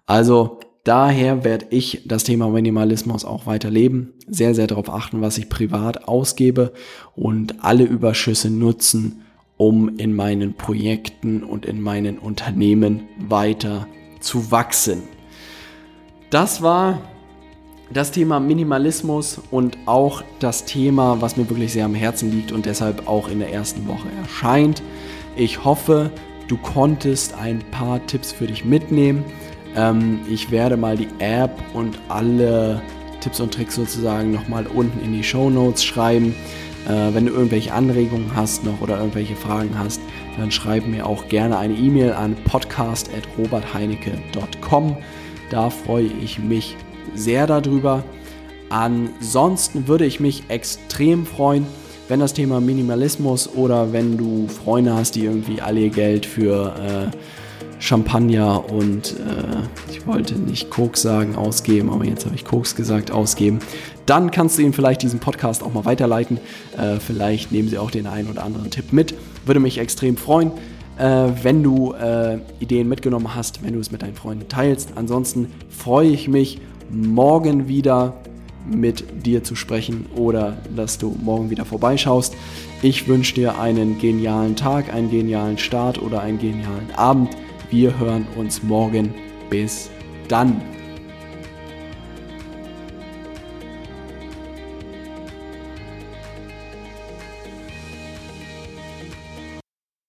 Also 0.05 0.59
daher 0.85 1.43
werde 1.43 1.67
ich 1.71 2.03
das 2.05 2.23
Thema 2.23 2.47
Minimalismus 2.49 3.25
auch 3.25 3.45
weiterleben, 3.45 4.13
sehr, 4.27 4.55
sehr 4.55 4.67
darauf 4.67 4.89
achten, 4.89 5.21
was 5.21 5.37
ich 5.37 5.49
privat 5.49 6.07
ausgebe 6.07 6.71
und 7.15 7.65
alle 7.65 7.83
Überschüsse 7.83 8.49
nutzen, 8.49 9.23
um 9.57 9.97
in 9.97 10.15
meinen 10.15 10.53
Projekten 10.53 11.43
und 11.43 11.65
in 11.65 11.81
meinen 11.81 12.17
Unternehmen 12.17 13.09
weiter 13.17 13.87
zu 14.21 14.51
wachsen. 14.51 15.03
Das 16.29 16.61
war 16.61 17.01
das 17.91 18.11
Thema 18.11 18.39
Minimalismus 18.39 19.41
und 19.49 19.75
auch 19.87 20.23
das 20.39 20.65
Thema, 20.65 21.19
was 21.21 21.37
mir 21.37 21.49
wirklich 21.49 21.73
sehr 21.73 21.85
am 21.85 21.95
Herzen 21.95 22.31
liegt 22.31 22.51
und 22.51 22.67
deshalb 22.67 23.07
auch 23.07 23.29
in 23.29 23.39
der 23.39 23.51
ersten 23.51 23.87
Woche 23.87 24.09
erscheint. 24.21 24.83
Ich 25.35 25.63
hoffe, 25.63 26.11
du 26.47 26.57
konntest 26.57 27.33
ein 27.33 27.63
paar 27.71 28.05
Tipps 28.05 28.31
für 28.31 28.45
dich 28.45 28.63
mitnehmen. 28.63 29.25
Ähm, 29.75 30.19
ich 30.29 30.51
werde 30.51 30.77
mal 30.77 30.97
die 30.97 31.07
App 31.17 31.59
und 31.73 31.97
alle 32.09 32.79
Tipps 33.21 33.39
und 33.39 33.51
Tricks 33.51 33.73
sozusagen 33.73 34.31
nochmal 34.31 34.67
unten 34.67 35.03
in 35.03 35.13
die 35.13 35.23
Show 35.23 35.49
Notes 35.49 35.83
schreiben. 35.83 36.35
Äh, 36.87 37.15
wenn 37.15 37.25
du 37.25 37.33
irgendwelche 37.33 37.73
Anregungen 37.73 38.35
hast 38.35 38.63
noch 38.63 38.81
oder 38.81 38.99
irgendwelche 38.99 39.35
Fragen 39.35 39.79
hast, 39.79 39.99
dann 40.37 40.51
schreib 40.51 40.85
mir 40.85 41.07
auch 41.07 41.27
gerne 41.27 41.57
eine 41.57 41.73
E-Mail 41.73 42.13
an 42.13 42.35
podcast.robertheinecke.com. 42.45 44.95
Da 45.49 45.69
freue 45.69 46.09
ich 46.21 46.39
mich 46.39 46.75
sehr 47.15 47.47
darüber. 47.47 48.03
Ansonsten 48.69 49.87
würde 49.87 50.05
ich 50.05 50.19
mich 50.19 50.43
extrem 50.49 51.25
freuen, 51.25 51.65
wenn 52.07 52.19
das 52.19 52.33
Thema 52.33 52.61
Minimalismus 52.61 53.47
oder 53.53 53.93
wenn 53.93 54.17
du 54.17 54.47
Freunde 54.47 54.93
hast, 54.93 55.15
die 55.15 55.25
irgendwie 55.25 55.61
alle 55.61 55.81
ihr 55.81 55.89
Geld 55.89 56.25
für 56.25 56.75
äh, 56.75 57.17
Champagner 57.79 58.69
und 58.71 59.11
äh, 59.13 59.91
ich 59.91 60.05
wollte 60.05 60.35
nicht 60.35 60.69
Koks 60.69 61.01
sagen, 61.01 61.35
ausgeben, 61.35 61.89
aber 61.89 62.05
jetzt 62.05 62.25
habe 62.25 62.35
ich 62.35 62.45
Koks 62.45 62.75
gesagt, 62.75 63.09
ausgeben. 63.09 63.59
Dann 64.05 64.31
kannst 64.31 64.57
du 64.57 64.63
ihnen 64.63 64.73
vielleicht 64.73 65.01
diesen 65.01 65.19
Podcast 65.19 65.63
auch 65.63 65.73
mal 65.73 65.85
weiterleiten. 65.85 66.39
Äh, 66.77 66.99
vielleicht 66.99 67.51
nehmen 67.51 67.69
sie 67.69 67.77
auch 67.77 67.91
den 67.91 68.05
einen 68.05 68.29
oder 68.29 68.43
anderen 68.43 68.69
Tipp 68.69 68.91
mit. 68.91 69.13
Würde 69.45 69.59
mich 69.59 69.77
extrem 69.77 70.17
freuen, 70.17 70.51
äh, 70.99 71.29
wenn 71.43 71.63
du 71.63 71.93
äh, 71.93 72.39
Ideen 72.59 72.87
mitgenommen 72.87 73.33
hast, 73.33 73.63
wenn 73.63 73.73
du 73.73 73.79
es 73.79 73.91
mit 73.91 74.01
deinen 74.01 74.15
Freunden 74.15 74.47
teilst. 74.47 74.93
Ansonsten 74.95 75.51
freue 75.69 76.09
ich 76.09 76.27
mich 76.27 76.59
morgen 76.89 77.67
wieder 77.67 78.13
mit 78.69 79.25
dir 79.25 79.43
zu 79.43 79.55
sprechen 79.55 80.05
oder 80.15 80.57
dass 80.75 80.97
du 80.97 81.15
morgen 81.21 81.49
wieder 81.49 81.65
vorbeischaust. 81.65 82.35
Ich 82.81 83.07
wünsche 83.07 83.33
dir 83.35 83.59
einen 83.59 83.97
genialen 83.99 84.55
Tag, 84.55 84.93
einen 84.93 85.09
genialen 85.09 85.57
Start 85.57 86.01
oder 86.01 86.21
einen 86.21 86.39
genialen 86.39 86.91
Abend. 86.95 87.35
Wir 87.71 87.97
hören 87.97 88.27
uns 88.37 88.61
morgen. 88.63 89.13
Bis 89.49 89.89
dann. 90.27 90.61